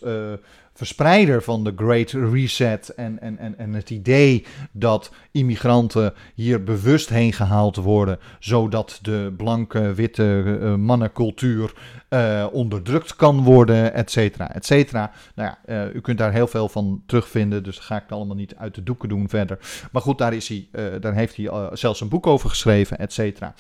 verspreider 0.77 1.43
van 1.43 1.65
de 1.65 1.73
Great 1.77 2.11
Reset 2.11 2.89
en, 2.89 3.21
en, 3.21 3.39
en, 3.39 3.59
en 3.59 3.75
het 3.75 3.91
idee 3.91 4.47
dat 4.73 5.13
immigranten 5.31 6.15
hier 6.35 6.65
bewust 6.65 7.09
heen 7.09 7.33
gehaald 7.33 7.77
worden, 7.77 8.19
zodat 8.39 8.99
de 9.03 9.35
blanke, 9.37 9.95
witte 9.95 10.43
uh, 10.45 10.75
mannencultuur 10.75 11.73
uh, 12.11 12.47
onderdrukt 12.53 13.17
kan 13.17 13.43
worden, 13.43 13.95
et 13.95 14.11
cetera, 14.11 14.55
et 14.55 14.67
cetera. 14.67 15.13
Nou 15.35 15.51
ja, 15.51 15.87
uh, 15.87 15.95
u 15.95 16.01
kunt 16.01 16.19
daar 16.19 16.33
heel 16.33 16.47
veel 16.47 16.69
van 16.69 17.03
terugvinden, 17.07 17.63
dus 17.63 17.79
ga 17.79 17.97
ik 17.97 18.11
allemaal 18.11 18.37
niet 18.37 18.55
uit 18.57 18.75
de 18.75 18.83
doeken 18.83 19.09
doen 19.09 19.29
verder. 19.29 19.59
Maar 19.93 20.03
goed, 20.03 20.19
daar, 20.19 20.35
is 20.35 20.49
hij, 20.49 20.69
daar 21.01 21.15
heeft 21.15 21.37
hij 21.37 21.71
zelfs 21.73 22.01
een 22.01 22.09
boek 22.09 22.27
over 22.27 22.49
geschreven, 22.49 22.99
et 22.99 23.13
cetera. 23.13 23.55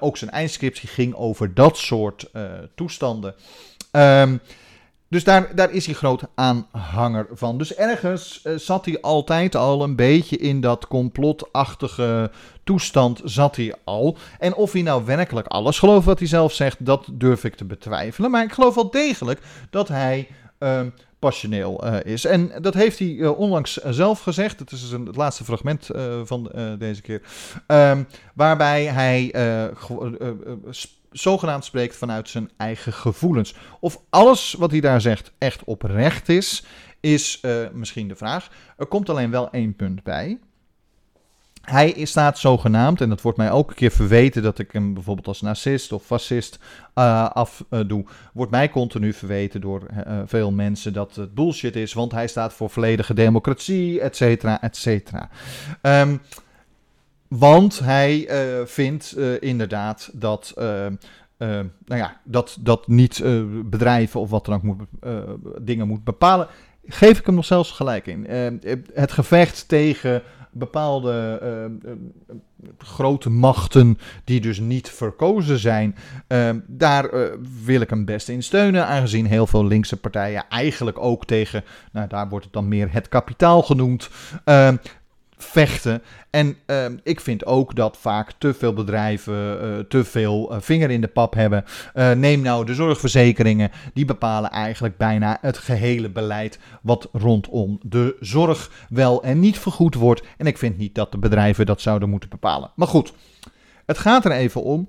ook 0.00 0.16
zijn 0.16 0.30
eindscriptie 0.30 0.88
ging 0.88 1.14
over 1.14 1.54
dat 1.54 1.76
soort 1.76 2.30
toestanden. 2.74 3.34
Um, 3.92 4.40
dus 5.10 5.24
daar, 5.24 5.54
daar 5.54 5.70
is 5.70 5.86
hij 5.86 5.94
groot 5.94 6.22
aanhanger 6.34 7.26
van. 7.32 7.58
Dus 7.58 7.74
ergens 7.74 8.40
uh, 8.44 8.56
zat 8.56 8.84
hij 8.84 9.00
altijd 9.00 9.56
al 9.56 9.82
een 9.82 9.96
beetje 9.96 10.36
in 10.36 10.60
dat 10.60 10.86
complotachtige 10.86 12.30
toestand 12.64 13.20
zat 13.24 13.56
hij 13.56 13.74
al. 13.84 14.16
En 14.38 14.54
of 14.54 14.72
hij 14.72 14.82
nou 14.82 15.04
werkelijk 15.04 15.46
alles 15.46 15.78
gelooft 15.78 16.06
wat 16.06 16.18
hij 16.18 16.28
zelf 16.28 16.52
zegt, 16.52 16.84
dat 16.84 17.06
durf 17.12 17.44
ik 17.44 17.54
te 17.54 17.64
betwijfelen. 17.64 18.30
Maar 18.30 18.44
ik 18.44 18.52
geloof 18.52 18.74
wel 18.74 18.90
degelijk 18.90 19.40
dat 19.70 19.88
hij 19.88 20.28
uh, 20.58 20.80
passioneel 21.18 21.86
uh, 21.86 21.96
is. 22.04 22.24
En 22.24 22.52
dat 22.60 22.74
heeft 22.74 22.98
hij 22.98 23.08
uh, 23.08 23.38
onlangs 23.38 23.74
zelf 23.74 24.20
gezegd. 24.20 24.58
Het 24.58 24.70
is 24.70 24.90
een, 24.90 25.06
het 25.06 25.16
laatste 25.16 25.44
fragment 25.44 25.88
van 26.24 26.50
deze 26.78 27.02
keer. 27.02 27.22
Um, 27.66 28.06
waarbij 28.34 28.84
hij 28.84 29.30
zogenaamd 31.10 31.64
spreekt 31.64 31.96
vanuit 31.96 32.28
zijn 32.28 32.50
eigen 32.56 32.92
gevoelens. 32.92 33.54
Of 33.80 34.00
alles 34.10 34.52
wat 34.58 34.70
hij 34.70 34.80
daar 34.80 35.00
zegt 35.00 35.32
echt 35.38 35.64
oprecht 35.64 36.28
is, 36.28 36.64
is 37.00 37.38
uh, 37.42 37.66
misschien 37.72 38.08
de 38.08 38.16
vraag. 38.16 38.48
Er 38.76 38.86
komt 38.86 39.08
alleen 39.10 39.30
wel 39.30 39.50
één 39.50 39.76
punt 39.76 40.02
bij. 40.02 40.38
Hij 41.60 42.04
staat 42.04 42.38
zogenaamd, 42.38 43.00
en 43.00 43.08
dat 43.08 43.20
wordt 43.20 43.38
mij 43.38 43.50
ook 43.50 43.70
een 43.70 43.76
keer 43.76 43.90
verweten 43.90 44.42
dat 44.42 44.58
ik 44.58 44.72
hem 44.72 44.94
bijvoorbeeld 44.94 45.26
als 45.26 45.40
narcist 45.40 45.92
of 45.92 46.04
fascist 46.04 46.58
uh, 46.94 47.30
afdoe, 47.30 48.00
uh, 48.00 48.08
wordt 48.32 48.50
mij 48.50 48.70
continu 48.70 49.12
verweten 49.12 49.60
door 49.60 49.86
veel 50.26 50.50
mensen 50.52 50.92
dat 50.92 51.16
het 51.16 51.34
bullshit 51.34 51.76
is, 51.76 51.92
want 51.92 52.12
hij 52.12 52.28
staat 52.28 52.52
voor 52.52 52.70
volledige 52.70 53.14
democratie, 53.14 54.00
et 54.00 54.16
cetera, 54.16 54.62
et 54.62 54.76
cetera. 54.76 55.28
Um, 55.82 56.20
want 57.38 57.78
hij 57.78 58.30
uh, 58.30 58.66
vindt 58.66 59.14
uh, 59.16 59.40
inderdaad 59.40 60.10
dat, 60.12 60.54
uh, 60.58 60.64
nou 61.38 61.70
ja, 61.86 62.20
dat, 62.24 62.58
dat 62.60 62.88
niet 62.88 63.22
bedrijven 63.64 64.20
of 64.20 64.30
wat 64.30 64.44
dan 64.44 64.54
ook 64.54 64.62
moet, 64.62 64.80
dingen 65.60 65.86
moet 65.86 66.04
bepalen. 66.04 66.48
Geef 66.86 67.18
ik 67.18 67.26
hem 67.26 67.34
nog 67.34 67.44
zelfs 67.44 67.70
gelijk 67.70 68.06
in. 68.06 68.26
het 68.94 69.12
gevecht 69.12 69.68
tegen 69.68 70.22
bepaalde 70.52 71.40
grote 72.78 73.30
machten 73.30 73.98
die 74.24 74.40
dus 74.40 74.58
niet 74.58 74.90
verkozen 74.90 75.58
zijn, 75.58 75.96
daar 76.66 77.10
wil 77.64 77.80
ik 77.80 77.90
hem 77.90 78.04
best 78.04 78.28
in 78.28 78.42
steunen. 78.42 78.86
Aangezien 78.86 79.26
heel 79.26 79.46
veel 79.46 79.66
linkse 79.66 79.96
partijen 79.96 80.44
eigenlijk 80.48 80.98
ook 80.98 81.24
tegen, 81.26 81.64
nou 81.92 82.08
daar 82.08 82.28
wordt 82.28 82.44
het 82.44 82.54
dan 82.54 82.68
meer 82.68 82.92
het 82.92 83.08
kapitaal 83.08 83.62
genoemd, 83.62 84.10
vechten. 85.42 86.02
En 86.30 86.56
uh, 86.66 86.84
ik 87.02 87.20
vind 87.20 87.46
ook 87.46 87.74
dat 87.74 87.96
vaak 87.96 88.32
te 88.38 88.54
veel 88.54 88.72
bedrijven 88.72 89.64
uh, 89.64 89.78
te 89.78 90.04
veel 90.04 90.52
uh, 90.52 90.60
vinger 90.60 90.90
in 90.90 91.00
de 91.00 91.08
pap 91.08 91.34
hebben. 91.34 91.64
Uh, 91.94 92.10
neem 92.10 92.40
nou 92.40 92.66
de 92.66 92.74
zorgverzekeringen, 92.74 93.70
die 93.94 94.04
bepalen 94.04 94.50
eigenlijk 94.50 94.96
bijna 94.96 95.38
het 95.40 95.58
gehele 95.58 96.10
beleid 96.10 96.58
wat 96.82 97.08
rondom 97.12 97.78
de 97.82 98.16
zorg 98.20 98.70
wel 98.88 99.22
en 99.22 99.40
niet 99.40 99.58
vergoed 99.58 99.94
wordt. 99.94 100.22
En 100.36 100.46
ik 100.46 100.58
vind 100.58 100.78
niet 100.78 100.94
dat 100.94 101.12
de 101.12 101.18
bedrijven 101.18 101.66
dat 101.66 101.80
zouden 101.80 102.08
moeten 102.10 102.28
bepalen. 102.28 102.70
Maar 102.74 102.88
goed, 102.88 103.12
het 103.86 103.98
gaat 103.98 104.24
er 104.24 104.32
even 104.32 104.62
om 104.62 104.88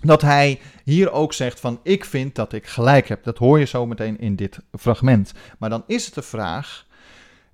dat 0.00 0.22
hij 0.22 0.60
hier 0.84 1.12
ook 1.12 1.32
zegt 1.32 1.60
van 1.60 1.80
ik 1.82 2.04
vind 2.04 2.34
dat 2.34 2.52
ik 2.52 2.66
gelijk 2.66 3.08
heb. 3.08 3.24
Dat 3.24 3.38
hoor 3.38 3.58
je 3.58 3.64
zo 3.64 3.86
meteen 3.86 4.18
in 4.18 4.36
dit 4.36 4.58
fragment. 4.78 5.32
Maar 5.58 5.70
dan 5.70 5.84
is 5.86 6.04
het 6.04 6.14
de 6.14 6.22
vraag 6.22 6.85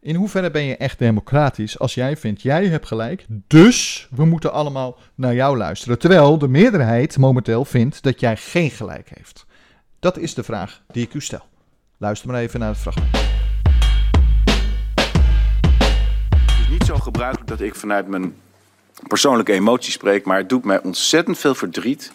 in 0.02 0.14
hoeverre 0.14 0.50
ben 0.50 0.64
je 0.64 0.76
echt 0.76 0.98
democratisch 0.98 1.78
als 1.78 1.94
jij 1.94 2.16
vindt, 2.16 2.42
jij 2.42 2.66
hebt 2.66 2.86
gelijk, 2.86 3.24
dus 3.46 4.08
we 4.10 4.24
moeten 4.24 4.52
allemaal 4.52 4.98
naar 5.14 5.34
jou 5.34 5.56
luisteren. 5.56 5.98
Terwijl 5.98 6.38
de 6.38 6.48
meerderheid 6.48 7.18
momenteel 7.18 7.64
vindt 7.64 8.02
dat 8.02 8.20
jij 8.20 8.36
geen 8.36 8.70
gelijk 8.70 9.10
heeft. 9.14 9.46
Dat 9.98 10.18
is 10.18 10.34
de 10.34 10.42
vraag 10.42 10.82
die 10.86 11.04
ik 11.04 11.14
u 11.14 11.20
stel. 11.20 11.44
Luister 11.96 12.28
maar 12.28 12.40
even 12.40 12.60
naar 12.60 12.68
het 12.68 12.78
fragment. 12.78 13.16
Het 16.40 16.60
is 16.60 16.68
niet 16.70 16.84
zo 16.84 16.96
gebruikelijk 16.96 17.48
dat 17.48 17.60
ik 17.60 17.74
vanuit 17.74 18.08
mijn 18.08 18.34
persoonlijke 19.08 19.52
emotie 19.52 19.92
spreek, 19.92 20.24
maar 20.24 20.38
het 20.38 20.48
doet 20.48 20.64
mij 20.64 20.82
ontzettend 20.82 21.38
veel 21.38 21.54
verdriet 21.54 22.12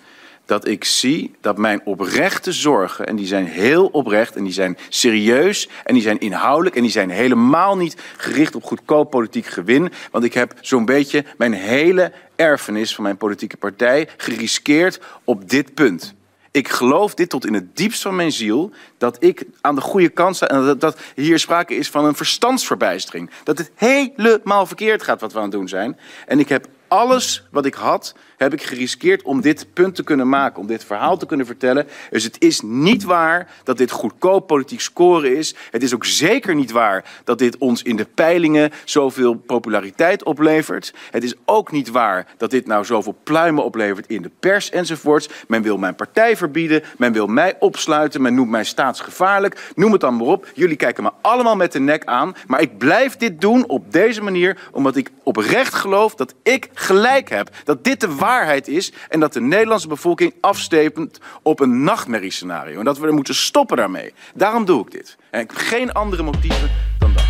dat 0.47 0.67
ik 0.67 0.83
zie 0.83 1.35
dat 1.41 1.57
mijn 1.57 1.81
oprechte 1.83 2.51
zorgen, 2.51 3.07
en 3.07 3.15
die 3.15 3.27
zijn 3.27 3.45
heel 3.45 3.85
oprecht 3.85 4.35
en 4.35 4.43
die 4.43 4.53
zijn 4.53 4.77
serieus 4.89 5.69
en 5.83 5.93
die 5.93 6.03
zijn 6.03 6.19
inhoudelijk 6.19 6.75
en 6.75 6.81
die 6.81 6.91
zijn 6.91 7.09
helemaal 7.09 7.77
niet 7.77 7.97
gericht 8.17 8.55
op 8.55 8.63
goedkoop 8.63 9.09
politiek 9.09 9.45
gewin. 9.45 9.91
Want 10.11 10.23
ik 10.23 10.33
heb 10.33 10.53
zo'n 10.61 10.85
beetje 10.85 11.25
mijn 11.37 11.53
hele 11.53 12.11
erfenis 12.35 12.95
van 12.95 13.03
mijn 13.03 13.17
politieke 13.17 13.57
partij 13.57 14.09
geriskeerd 14.17 14.99
op 15.23 15.49
dit 15.49 15.73
punt. 15.73 16.15
Ik 16.51 16.67
geloof 16.67 17.13
dit 17.13 17.29
tot 17.29 17.45
in 17.45 17.53
het 17.53 17.75
diepst 17.75 18.01
van 18.01 18.15
mijn 18.15 18.31
ziel, 18.31 18.71
dat 18.97 19.17
ik 19.19 19.45
aan 19.61 19.75
de 19.75 19.81
goede 19.81 20.09
kant 20.09 20.35
sta 20.35 20.47
en 20.47 20.65
dat, 20.65 20.81
dat 20.81 20.99
hier 21.15 21.39
sprake 21.39 21.75
is 21.75 21.89
van 21.89 22.05
een 22.05 22.15
verstandsverbijstering. 22.15 23.29
Dat 23.43 23.57
het 23.57 23.71
helemaal 23.75 24.65
verkeerd 24.65 25.03
gaat 25.03 25.21
wat 25.21 25.31
we 25.31 25.37
aan 25.37 25.43
het 25.43 25.53
doen 25.53 25.67
zijn. 25.67 25.97
En 26.25 26.39
ik 26.39 26.49
heb 26.49 26.67
alles 26.87 27.47
wat 27.51 27.65
ik 27.65 27.73
had, 27.73 28.15
heb 28.37 28.53
ik 28.53 28.61
geriskeerd 28.61 29.21
om 29.21 29.41
dit 29.41 29.67
punt 29.73 29.95
te 29.95 30.03
kunnen 30.03 30.29
maken, 30.29 30.61
om 30.61 30.67
dit 30.67 30.83
verhaal 30.83 31.17
te 31.17 31.25
kunnen 31.25 31.45
vertellen. 31.45 31.87
Dus 32.09 32.23
het 32.23 32.35
is 32.39 32.61
niet 32.61 33.03
waar 33.03 33.49
dat 33.63 33.77
dit 33.77 33.91
goedkoop 33.91 34.47
politiek 34.47 34.81
scoren 34.81 35.37
is. 35.37 35.55
Het 35.71 35.83
is 35.83 35.93
ook 35.93 36.05
zeker 36.05 36.55
niet 36.55 36.71
waar 36.71 37.05
dat 37.23 37.39
dit 37.39 37.57
ons 37.57 37.83
in 37.83 37.95
de 37.95 38.07
peilingen 38.13 38.71
zoveel 38.85 39.33
populariteit 39.35 40.23
oplevert. 40.23 40.93
Het 41.11 41.23
is 41.23 41.35
ook 41.45 41.71
niet 41.71 41.89
waar 41.89 42.27
dat 42.37 42.51
dit 42.51 42.67
nou 42.67 42.85
zoveel 42.85 43.15
pluimen 43.23 43.63
oplevert 43.63 44.07
in 44.07 44.21
de 44.21 44.31
pers 44.39 44.69
enzovoorts. 44.69 45.29
Men 45.47 45.61
wil 45.61 45.77
mijn 45.77 45.95
partij 45.95 46.37
verbieden, 46.37 46.83
men 46.97 47.13
wil 47.13 47.27
mij 47.27 47.55
opsluiten, 47.59 48.21
men 48.21 48.35
noemt 48.35 48.49
mij 48.49 48.63
staatsgevaarlijk. 48.63 49.71
Noem 49.75 49.91
het 49.91 50.01
dan 50.01 50.15
maar 50.15 50.27
op. 50.27 50.47
Jullie 50.53 50.75
kijken 50.75 51.03
me 51.03 51.11
allemaal 51.21 51.55
met 51.55 51.71
de 51.71 51.79
nek 51.79 52.05
aan, 52.05 52.35
maar 52.47 52.61
ik 52.61 52.77
blijf 52.77 53.15
dit 53.15 53.41
doen 53.41 53.67
op 53.67 53.91
deze 53.91 54.21
manier 54.21 54.57
omdat 54.71 54.95
ik 54.95 55.11
oprecht 55.23 55.73
geloof 55.73 56.15
dat 56.15 56.33
ik 56.43 56.69
gelijk 56.73 57.29
heb. 57.29 57.49
Dat 57.63 57.83
dit 57.83 57.99
de 57.99 58.07
waarheid 58.07 58.25
is 58.63 58.91
en 59.09 59.19
dat 59.19 59.33
de 59.33 59.41
Nederlandse 59.41 59.87
bevolking 59.87 60.33
afstepend 60.41 61.19
op 61.41 61.59
een 61.59 61.83
nachtmerriescenario. 61.83 62.79
En 62.79 62.85
dat 62.85 62.97
we 62.97 63.07
er 63.07 63.13
moeten 63.13 63.35
stoppen 63.35 63.77
daarmee. 63.77 64.13
Daarom 64.33 64.65
doe 64.65 64.81
ik 64.81 64.91
dit. 64.91 65.17
En 65.29 65.41
ik 65.41 65.49
heb 65.49 65.59
geen 65.59 65.91
andere 65.91 66.23
motieven 66.23 66.69
dan 66.99 67.13
dat. 67.13 67.23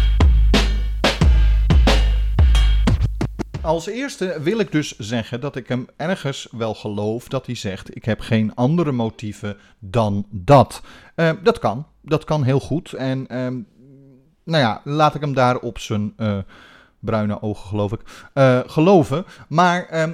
Als 3.61 3.87
eerste 3.87 4.41
wil 4.41 4.59
ik 4.59 4.71
dus 4.71 4.97
zeggen 4.97 5.41
dat 5.41 5.55
ik 5.55 5.67
hem 5.67 5.87
ergens 5.95 6.47
wel 6.51 6.73
geloof 6.73 7.27
dat 7.27 7.45
hij 7.45 7.55
zegt: 7.55 7.95
Ik 7.95 8.05
heb 8.05 8.19
geen 8.19 8.55
andere 8.55 8.91
motieven 8.91 9.57
dan 9.79 10.25
dat. 10.29 10.81
Eh, 11.15 11.31
dat 11.43 11.59
kan. 11.59 11.87
Dat 12.01 12.23
kan 12.23 12.43
heel 12.43 12.59
goed. 12.59 12.93
En 12.93 13.27
ehm, 13.27 13.57
nou 14.43 14.63
ja, 14.63 14.81
laat 14.83 15.15
ik 15.15 15.21
hem 15.21 15.33
daar 15.33 15.57
op 15.57 15.79
zijn 15.79 16.13
eh, 16.17 16.37
bruine 16.99 17.41
ogen, 17.41 17.67
geloof 17.67 17.91
ik, 17.91 18.01
eh, 18.33 18.59
geloven. 18.65 19.25
Maar 19.47 19.85
ehm, 19.85 20.11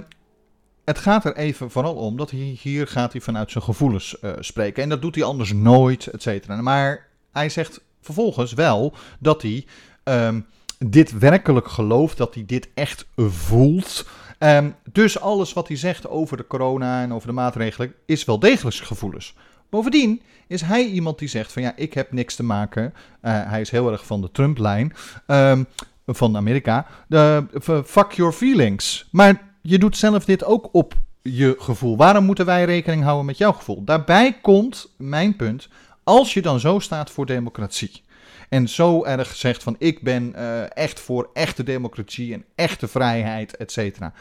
het 0.86 0.98
gaat 0.98 1.26
er 1.26 1.36
even 1.36 1.72
vooral 1.72 1.96
om 1.96 2.18
dat 2.18 2.32
hij 2.32 2.58
hier 2.62 2.88
gaat 2.88 3.12
hij 3.12 3.22
vanuit 3.22 3.52
zijn 3.52 3.64
gevoelens 3.64 4.20
eh, 4.20 4.32
spreken. 4.40 4.84
En 4.84 4.90
dat 4.90 5.02
doet 5.02 5.16
hij 5.16 5.24
anders 5.24 5.54
nooit, 5.54 6.08
et 6.08 6.22
cetera. 6.22 6.62
Maar 6.62 7.08
hij 7.32 7.50
zegt 7.50 7.82
vervolgens 8.02 8.54
wel 8.54 8.94
dat 9.20 9.42
hij 9.42 9.66
ehm, 10.04 10.40
dit 10.78 11.18
werkelijk 11.18 11.68
gelooft, 11.68 12.18
dat 12.18 12.34
hij 12.34 12.46
dit 12.46 12.70
echt 12.74 13.06
voelt. 13.16 14.06
Ehm, 14.38 14.70
dus 14.92 15.20
alles 15.20 15.54
wat 15.54 15.68
hij 15.68 15.78
zegt 15.78 16.08
over 16.08 16.38
de 16.38 16.48
corona 16.48 17.02
en 17.02 17.14
over 17.14 17.28
de 17.28 17.34
maatregelen 17.34 17.94
is 18.06 18.26
wel 18.26 18.40
degelijk 18.40 18.76
gevoelens. 18.76 19.36
Bovendien 19.70 20.22
is 20.48 20.62
hij 20.62 20.86
iemand 20.86 21.20
die 21.20 21.28
zegt 21.28 21.52
van 21.52 21.62
ja, 21.62 21.74
ik 21.76 21.94
heb 21.94 22.12
niks 22.12 22.36
te 22.36 22.44
maken. 22.44 22.94
Eh, 23.22 23.42
hij 23.46 23.62
is 23.62 23.70
heel 23.70 23.92
erg 23.92 24.06
van 24.06 24.22
de 24.22 24.32
Trump-lijn 24.32 24.94
ehm, 25.28 25.64
van 26.06 26.38
Amerika. 26.38 26.88
De, 27.08 27.46
fuck 27.86 28.12
your 28.12 28.34
feelings. 28.34 29.08
Maar 29.12 29.53
je 29.66 29.78
doet 29.80 29.98
zelf 29.98 30.26
dit 30.26 30.44
ook 30.44 30.70
op 30.72 30.94
je 31.22 31.56
gevoel. 31.58 31.98
Waarom 31.98 32.26
moeten 32.26 32.46
wij 32.46 32.66
rekening 32.66 33.04
houden 33.04 33.26
met 33.26 33.38
jouw 33.38 33.52
gevoel? 33.52 33.84
Daarbij 33.84 34.38
komt 34.42 34.94
mijn 34.98 35.36
punt. 35.36 35.68
Als 36.04 36.34
je 36.34 36.42
dan 36.42 36.60
zo 36.60 36.80
staat 36.80 37.12
voor 37.12 37.26
democratie. 37.26 38.02
En 38.50 38.70
zo 38.70 39.04
erg 39.04 39.36
zegt 39.36 39.64
van 39.64 39.76
ik 39.80 40.02
ben 40.02 40.36
eh, 40.36 40.78
echt 40.78 41.00
voor 41.00 41.30
echte 41.34 41.64
democratie 41.64 42.34
en 42.34 42.46
echte 42.56 42.88
vrijheid, 42.88 43.58
et 43.58 43.72
cetera 43.72 44.14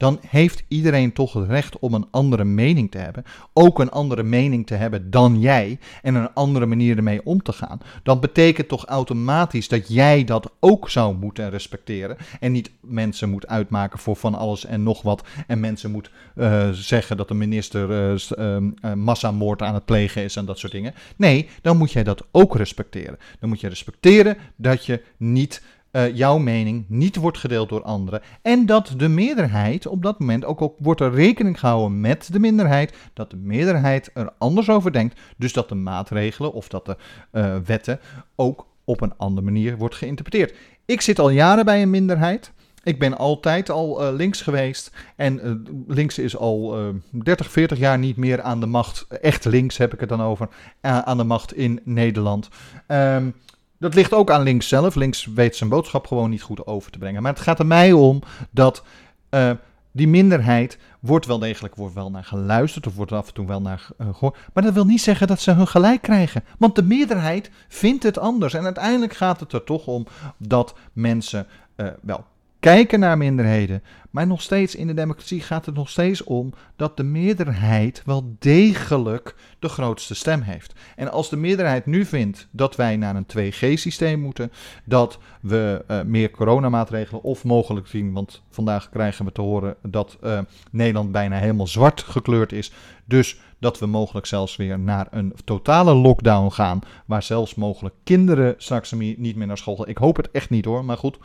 dan 0.00 0.18
heeft 0.26 0.64
iedereen 0.68 1.12
toch 1.12 1.32
het 1.32 1.48
recht 1.48 1.78
om 1.78 1.94
een 1.94 2.06
andere 2.10 2.44
mening 2.44 2.90
te 2.90 2.98
hebben. 2.98 3.24
Ook 3.52 3.78
een 3.78 3.90
andere 3.90 4.22
mening 4.22 4.66
te 4.66 4.74
hebben 4.74 5.10
dan 5.10 5.40
jij 5.40 5.78
en 6.02 6.14
een 6.14 6.34
andere 6.34 6.66
manier 6.66 6.96
ermee 6.96 7.24
om 7.24 7.42
te 7.42 7.52
gaan. 7.52 7.80
Dan 8.02 8.20
betekent 8.20 8.68
toch 8.68 8.84
automatisch 8.84 9.68
dat 9.68 9.88
jij 9.88 10.24
dat 10.24 10.52
ook 10.60 10.90
zou 10.90 11.16
moeten 11.16 11.50
respecteren. 11.50 12.16
En 12.40 12.52
niet 12.52 12.70
mensen 12.80 13.30
moet 13.30 13.46
uitmaken 13.46 13.98
voor 13.98 14.16
van 14.16 14.34
alles 14.34 14.64
en 14.64 14.82
nog 14.82 15.02
wat. 15.02 15.24
En 15.46 15.60
mensen 15.60 15.90
moet 15.90 16.10
uh, 16.36 16.70
zeggen 16.70 17.16
dat 17.16 17.28
de 17.28 17.34
minister 17.34 17.90
uh, 17.90 18.60
uh, 18.82 18.92
massamoord 18.94 19.62
aan 19.62 19.74
het 19.74 19.84
plegen 19.84 20.22
is 20.22 20.36
en 20.36 20.44
dat 20.44 20.58
soort 20.58 20.72
dingen. 20.72 20.94
Nee, 21.16 21.48
dan 21.62 21.76
moet 21.76 21.92
jij 21.92 22.04
dat 22.04 22.26
ook 22.30 22.56
respecteren. 22.56 23.18
Dan 23.40 23.48
moet 23.48 23.60
je 23.60 23.68
respecteren 23.68 24.36
dat 24.56 24.86
je 24.86 25.02
niet 25.16 25.62
uh, 25.92 26.16
jouw 26.16 26.38
mening 26.38 26.84
niet 26.88 27.16
wordt 27.16 27.38
gedeeld 27.38 27.68
door 27.68 27.82
anderen. 27.82 28.20
En 28.42 28.66
dat 28.66 28.94
de 28.96 29.08
meerderheid 29.08 29.86
op 29.86 30.02
dat 30.02 30.18
moment 30.18 30.44
ook, 30.44 30.62
ook 30.62 30.74
wordt 30.78 31.00
er 31.00 31.14
rekening 31.14 31.60
gehouden 31.60 32.00
met 32.00 32.28
de 32.32 32.38
minderheid. 32.38 32.94
Dat 33.12 33.30
de 33.30 33.36
meerderheid 33.36 34.10
er 34.14 34.30
anders 34.38 34.68
over 34.70 34.92
denkt. 34.92 35.20
Dus 35.36 35.52
dat 35.52 35.68
de 35.68 35.74
maatregelen 35.74 36.52
of 36.52 36.68
dat 36.68 36.86
de 36.86 36.96
uh, 37.32 37.56
wetten 37.64 38.00
ook 38.36 38.66
op 38.84 39.00
een 39.00 39.16
andere 39.16 39.46
manier 39.46 39.76
wordt 39.76 39.94
geïnterpreteerd. 39.94 40.54
Ik 40.86 41.00
zit 41.00 41.18
al 41.18 41.30
jaren 41.30 41.64
bij 41.64 41.82
een 41.82 41.90
minderheid. 41.90 42.52
Ik 42.82 42.98
ben 42.98 43.18
altijd 43.18 43.70
al 43.70 44.02
uh, 44.02 44.14
links 44.14 44.42
geweest. 44.42 44.92
En 45.16 45.64
links 45.86 46.18
is 46.18 46.36
al 46.36 46.80
uh, 46.80 46.94
30, 47.10 47.50
40 47.50 47.78
jaar 47.78 47.98
niet 47.98 48.16
meer 48.16 48.42
aan 48.42 48.60
de 48.60 48.66
macht. 48.66 49.06
Echt 49.08 49.44
links 49.44 49.76
heb 49.76 49.92
ik 49.92 50.00
het 50.00 50.08
dan 50.08 50.22
over. 50.22 50.48
aan 50.80 51.16
de 51.16 51.24
macht 51.24 51.54
in 51.54 51.80
Nederland. 51.84 52.48
Um, 52.86 53.34
dat 53.80 53.94
ligt 53.94 54.14
ook 54.14 54.30
aan 54.30 54.42
links 54.42 54.68
zelf. 54.68 54.94
Links 54.94 55.24
weet 55.24 55.56
zijn 55.56 55.70
boodschap 55.70 56.06
gewoon 56.06 56.30
niet 56.30 56.42
goed 56.42 56.66
over 56.66 56.90
te 56.90 56.98
brengen. 56.98 57.22
Maar 57.22 57.32
het 57.32 57.42
gaat 57.42 57.58
er 57.58 57.66
mij 57.66 57.92
om 57.92 58.22
dat 58.50 58.82
uh, 59.30 59.50
die 59.92 60.08
minderheid 60.08 60.78
wordt 61.00 61.26
wel 61.26 61.38
degelijk 61.38 61.74
wordt 61.74 61.94
wel 61.94 62.10
naar 62.10 62.24
geluisterd 62.24 62.86
of 62.86 62.94
wordt 62.94 63.12
af 63.12 63.26
en 63.26 63.34
toe 63.34 63.46
wel 63.46 63.60
naar 63.60 63.88
uh, 63.98 64.06
gehoord. 64.12 64.36
Maar 64.52 64.62
dat 64.62 64.74
wil 64.74 64.84
niet 64.84 65.00
zeggen 65.00 65.26
dat 65.26 65.40
ze 65.40 65.52
hun 65.52 65.68
gelijk 65.68 66.02
krijgen. 66.02 66.44
Want 66.58 66.74
de 66.74 66.82
meerderheid 66.82 67.50
vindt 67.68 68.02
het 68.02 68.18
anders. 68.18 68.54
En 68.54 68.64
uiteindelijk 68.64 69.14
gaat 69.14 69.40
het 69.40 69.52
er 69.52 69.64
toch 69.64 69.86
om 69.86 70.06
dat 70.36 70.74
mensen 70.92 71.46
uh, 71.76 71.86
wel 72.00 72.24
kijken 72.60 73.00
naar 73.00 73.18
minderheden. 73.18 73.82
Maar 74.10 74.26
nog 74.26 74.42
steeds 74.42 74.74
in 74.74 74.86
de 74.86 74.94
democratie 74.94 75.40
gaat 75.40 75.66
het 75.66 75.74
nog 75.74 75.88
steeds 75.88 76.24
om 76.24 76.52
dat 76.76 76.96
de 76.96 77.02
meerderheid 77.02 78.02
wel 78.04 78.36
degelijk 78.38 79.34
de 79.58 79.68
grootste 79.68 80.14
stem 80.14 80.40
heeft. 80.40 80.74
En 80.96 81.10
als 81.10 81.30
de 81.30 81.36
meerderheid 81.36 81.86
nu 81.86 82.04
vindt 82.04 82.48
dat 82.50 82.76
wij 82.76 82.96
naar 82.96 83.16
een 83.16 83.26
2G-systeem 83.26 84.20
moeten, 84.20 84.52
dat 84.84 85.18
we 85.40 85.84
uh, 85.90 86.02
meer 86.02 86.30
coronamaatregelen 86.30 87.22
of 87.22 87.44
mogelijk 87.44 87.86
zien, 87.86 88.12
want 88.12 88.42
vandaag 88.50 88.88
krijgen 88.88 89.24
we 89.24 89.32
te 89.32 89.40
horen 89.40 89.76
dat 89.82 90.18
uh, 90.24 90.38
Nederland 90.70 91.12
bijna 91.12 91.38
helemaal 91.38 91.66
zwart 91.66 92.02
gekleurd 92.02 92.52
is. 92.52 92.72
Dus 93.04 93.40
dat 93.60 93.78
we 93.78 93.86
mogelijk 93.86 94.26
zelfs 94.26 94.56
weer 94.56 94.78
naar 94.78 95.06
een 95.10 95.32
totale 95.44 95.94
lockdown 95.94 96.50
gaan, 96.50 96.80
waar 97.06 97.22
zelfs 97.22 97.54
mogelijk 97.54 97.94
kinderen 98.04 98.54
straks 98.58 98.92
niet 98.92 99.36
meer 99.36 99.46
naar 99.46 99.58
school 99.58 99.76
gaan. 99.76 99.88
Ik 99.88 99.98
hoop 99.98 100.16
het 100.16 100.30
echt 100.30 100.50
niet 100.50 100.64
hoor, 100.64 100.84
maar 100.84 100.96
goed, 100.96 101.18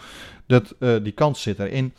dat, 0.45 0.75
uh, 0.79 0.95
die 1.03 1.11
kans 1.11 1.41
zit 1.41 1.59
erin. 1.59 1.93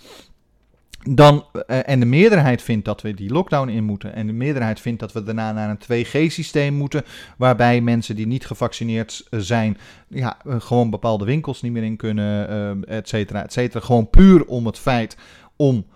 Dan, 1.08 1.44
uh, 1.54 1.88
en 1.88 2.00
de 2.00 2.06
meerderheid 2.06 2.62
vindt 2.62 2.84
dat 2.84 3.02
we 3.02 3.14
die 3.14 3.32
lockdown 3.32 3.68
in 3.68 3.84
moeten. 3.84 4.14
En 4.14 4.26
de 4.26 4.32
meerderheid 4.32 4.80
vindt 4.80 5.00
dat 5.00 5.12
we 5.12 5.22
daarna 5.22 5.52
naar 5.52 5.70
een 5.70 6.04
2G-systeem 6.04 6.74
moeten. 6.74 7.04
Waarbij 7.36 7.80
mensen 7.80 8.16
die 8.16 8.26
niet 8.26 8.46
gevaccineerd 8.46 9.26
zijn. 9.30 9.78
Ja, 10.08 10.36
gewoon 10.44 10.90
bepaalde 10.90 11.24
winkels 11.24 11.62
niet 11.62 11.72
meer 11.72 11.82
in 11.82 11.96
kunnen. 11.96 12.50
Uh, 12.88 12.96
et 12.96 13.08
cetera, 13.08 13.42
et 13.42 13.52
cetera. 13.52 13.84
Gewoon 13.84 14.10
puur 14.10 14.44
om 14.46 14.66
het 14.66 14.78
feit 14.78 15.16
om. 15.56 15.86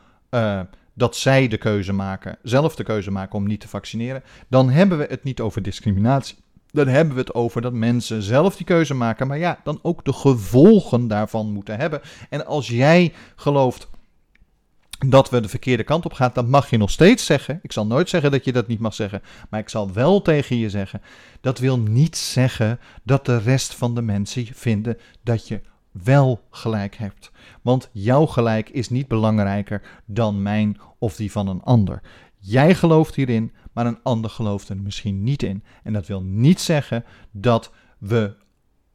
Dat 1.00 1.16
zij 1.16 1.48
de 1.48 1.58
keuze 1.58 1.92
maken, 1.92 2.38
zelf 2.42 2.74
de 2.76 2.84
keuze 2.84 3.10
maken 3.10 3.38
om 3.38 3.46
niet 3.46 3.60
te 3.60 3.68
vaccineren. 3.68 4.22
Dan 4.48 4.70
hebben 4.70 4.98
we 4.98 5.06
het 5.08 5.24
niet 5.24 5.40
over 5.40 5.62
discriminatie. 5.62 6.36
Dan 6.70 6.86
hebben 6.86 7.14
we 7.14 7.20
het 7.20 7.34
over 7.34 7.62
dat 7.62 7.72
mensen 7.72 8.22
zelf 8.22 8.56
die 8.56 8.66
keuze 8.66 8.94
maken. 8.94 9.26
Maar 9.26 9.38
ja, 9.38 9.60
dan 9.64 9.78
ook 9.82 10.04
de 10.04 10.12
gevolgen 10.12 11.08
daarvan 11.08 11.52
moeten 11.52 11.78
hebben. 11.78 12.00
En 12.28 12.46
als 12.46 12.68
jij 12.68 13.12
gelooft 13.36 13.88
dat 15.06 15.30
we 15.30 15.40
de 15.40 15.48
verkeerde 15.48 15.84
kant 15.84 16.04
op 16.04 16.12
gaan, 16.12 16.30
dan 16.34 16.50
mag 16.50 16.70
je 16.70 16.76
nog 16.76 16.90
steeds 16.90 17.24
zeggen. 17.24 17.58
Ik 17.62 17.72
zal 17.72 17.86
nooit 17.86 18.08
zeggen 18.08 18.30
dat 18.30 18.44
je 18.44 18.52
dat 18.52 18.66
niet 18.66 18.80
mag 18.80 18.94
zeggen, 18.94 19.22
maar 19.50 19.60
ik 19.60 19.68
zal 19.68 19.92
wel 19.92 20.22
tegen 20.22 20.56
je 20.56 20.70
zeggen. 20.70 21.02
Dat 21.40 21.58
wil 21.58 21.78
niet 21.78 22.16
zeggen 22.16 22.80
dat 23.02 23.26
de 23.26 23.38
rest 23.38 23.74
van 23.74 23.94
de 23.94 24.02
mensen 24.02 24.46
vinden 24.46 24.98
dat 25.22 25.48
je 25.48 25.60
wel 25.90 26.40
gelijk 26.50 26.96
hebt. 26.96 27.30
Want 27.62 27.88
jouw 27.92 28.26
gelijk 28.26 28.68
is 28.68 28.88
niet 28.88 29.08
belangrijker 29.08 30.00
dan 30.04 30.42
mijn 30.42 30.80
of 30.98 31.16
die 31.16 31.32
van 31.32 31.48
een 31.48 31.62
ander. 31.62 32.00
Jij 32.36 32.74
gelooft 32.74 33.14
hierin, 33.14 33.52
maar 33.72 33.86
een 33.86 34.02
ander 34.02 34.30
gelooft 34.30 34.68
er 34.68 34.76
misschien 34.76 35.22
niet 35.22 35.42
in. 35.42 35.64
En 35.82 35.92
dat 35.92 36.06
wil 36.06 36.22
niet 36.22 36.60
zeggen 36.60 37.04
dat 37.30 37.72
we 37.98 38.34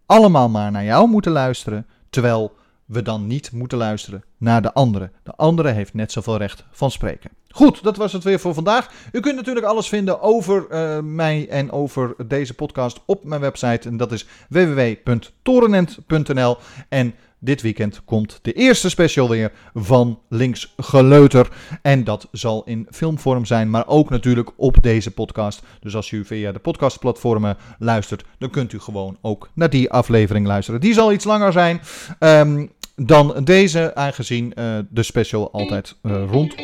allemaal 0.05 0.49
maar 0.49 0.71
naar 0.71 0.83
jou 0.83 1.09
moeten 1.09 1.31
luisteren, 1.31 1.87
terwijl 2.09 2.55
we 2.85 3.01
dan 3.01 3.27
niet 3.27 3.51
moeten 3.51 3.77
luisteren 3.77 4.23
naar 4.45 4.61
de 4.61 4.73
andere. 4.73 5.11
De 5.23 5.33
andere 5.35 5.71
heeft 5.71 5.93
net 5.93 6.11
zoveel 6.11 6.37
recht 6.37 6.63
van 6.71 6.91
spreken. 6.91 7.31
Goed, 7.49 7.83
dat 7.83 7.97
was 7.97 8.13
het 8.13 8.23
weer 8.23 8.39
voor 8.39 8.53
vandaag. 8.53 8.91
U 9.11 9.19
kunt 9.19 9.35
natuurlijk 9.35 9.65
alles 9.65 9.87
vinden 9.87 10.21
over 10.21 10.65
uh, 10.71 10.99
mij 10.99 11.47
en 11.49 11.71
over 11.71 12.15
deze 12.27 12.53
podcast 12.53 13.01
op 13.05 13.23
mijn 13.23 13.41
website. 13.41 13.89
En 13.89 13.97
dat 13.97 14.11
is 14.11 14.27
www.torenent.nl. 14.49 16.57
En 16.89 17.13
dit 17.39 17.61
weekend 17.61 18.01
komt 18.05 18.39
de 18.41 18.53
eerste 18.53 18.89
special 18.89 19.29
weer 19.29 19.51
van 19.73 20.19
Links 20.29 20.73
Geleuter. 20.77 21.49
En 21.81 22.03
dat 22.03 22.27
zal 22.31 22.63
in 22.65 22.87
filmvorm 22.91 23.45
zijn, 23.45 23.69
maar 23.69 23.87
ook 23.87 24.09
natuurlijk 24.09 24.51
op 24.55 24.77
deze 24.81 25.11
podcast. 25.11 25.61
Dus 25.79 25.95
als 25.95 26.11
u 26.11 26.25
via 26.25 26.51
de 26.51 26.59
podcastplatformen 26.59 27.57
luistert, 27.79 28.25
dan 28.37 28.49
kunt 28.49 28.73
u 28.73 28.79
gewoon 28.79 29.17
ook 29.21 29.49
naar 29.53 29.69
die 29.69 29.91
aflevering 29.91 30.47
luisteren. 30.47 30.81
Die 30.81 30.93
zal 30.93 31.11
iets 31.11 31.25
langer 31.25 31.51
zijn. 31.51 31.81
Ehm, 32.19 32.65
dan 32.95 33.43
deze, 33.43 33.95
aangezien 33.95 34.53
eh, 34.53 34.77
de 34.89 35.03
special 35.03 35.51
altijd 35.51 35.95
eh, 36.01 36.23
rond 36.31 36.55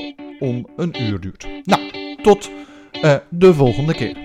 rondom 0.42 0.68
een 0.76 1.02
uur 1.02 1.20
duurt. 1.20 1.48
Nou, 1.64 1.82
tot 2.22 2.50
eh, 2.92 3.16
de 3.30 3.54
volgende 3.54 3.94
keer. 3.94 4.18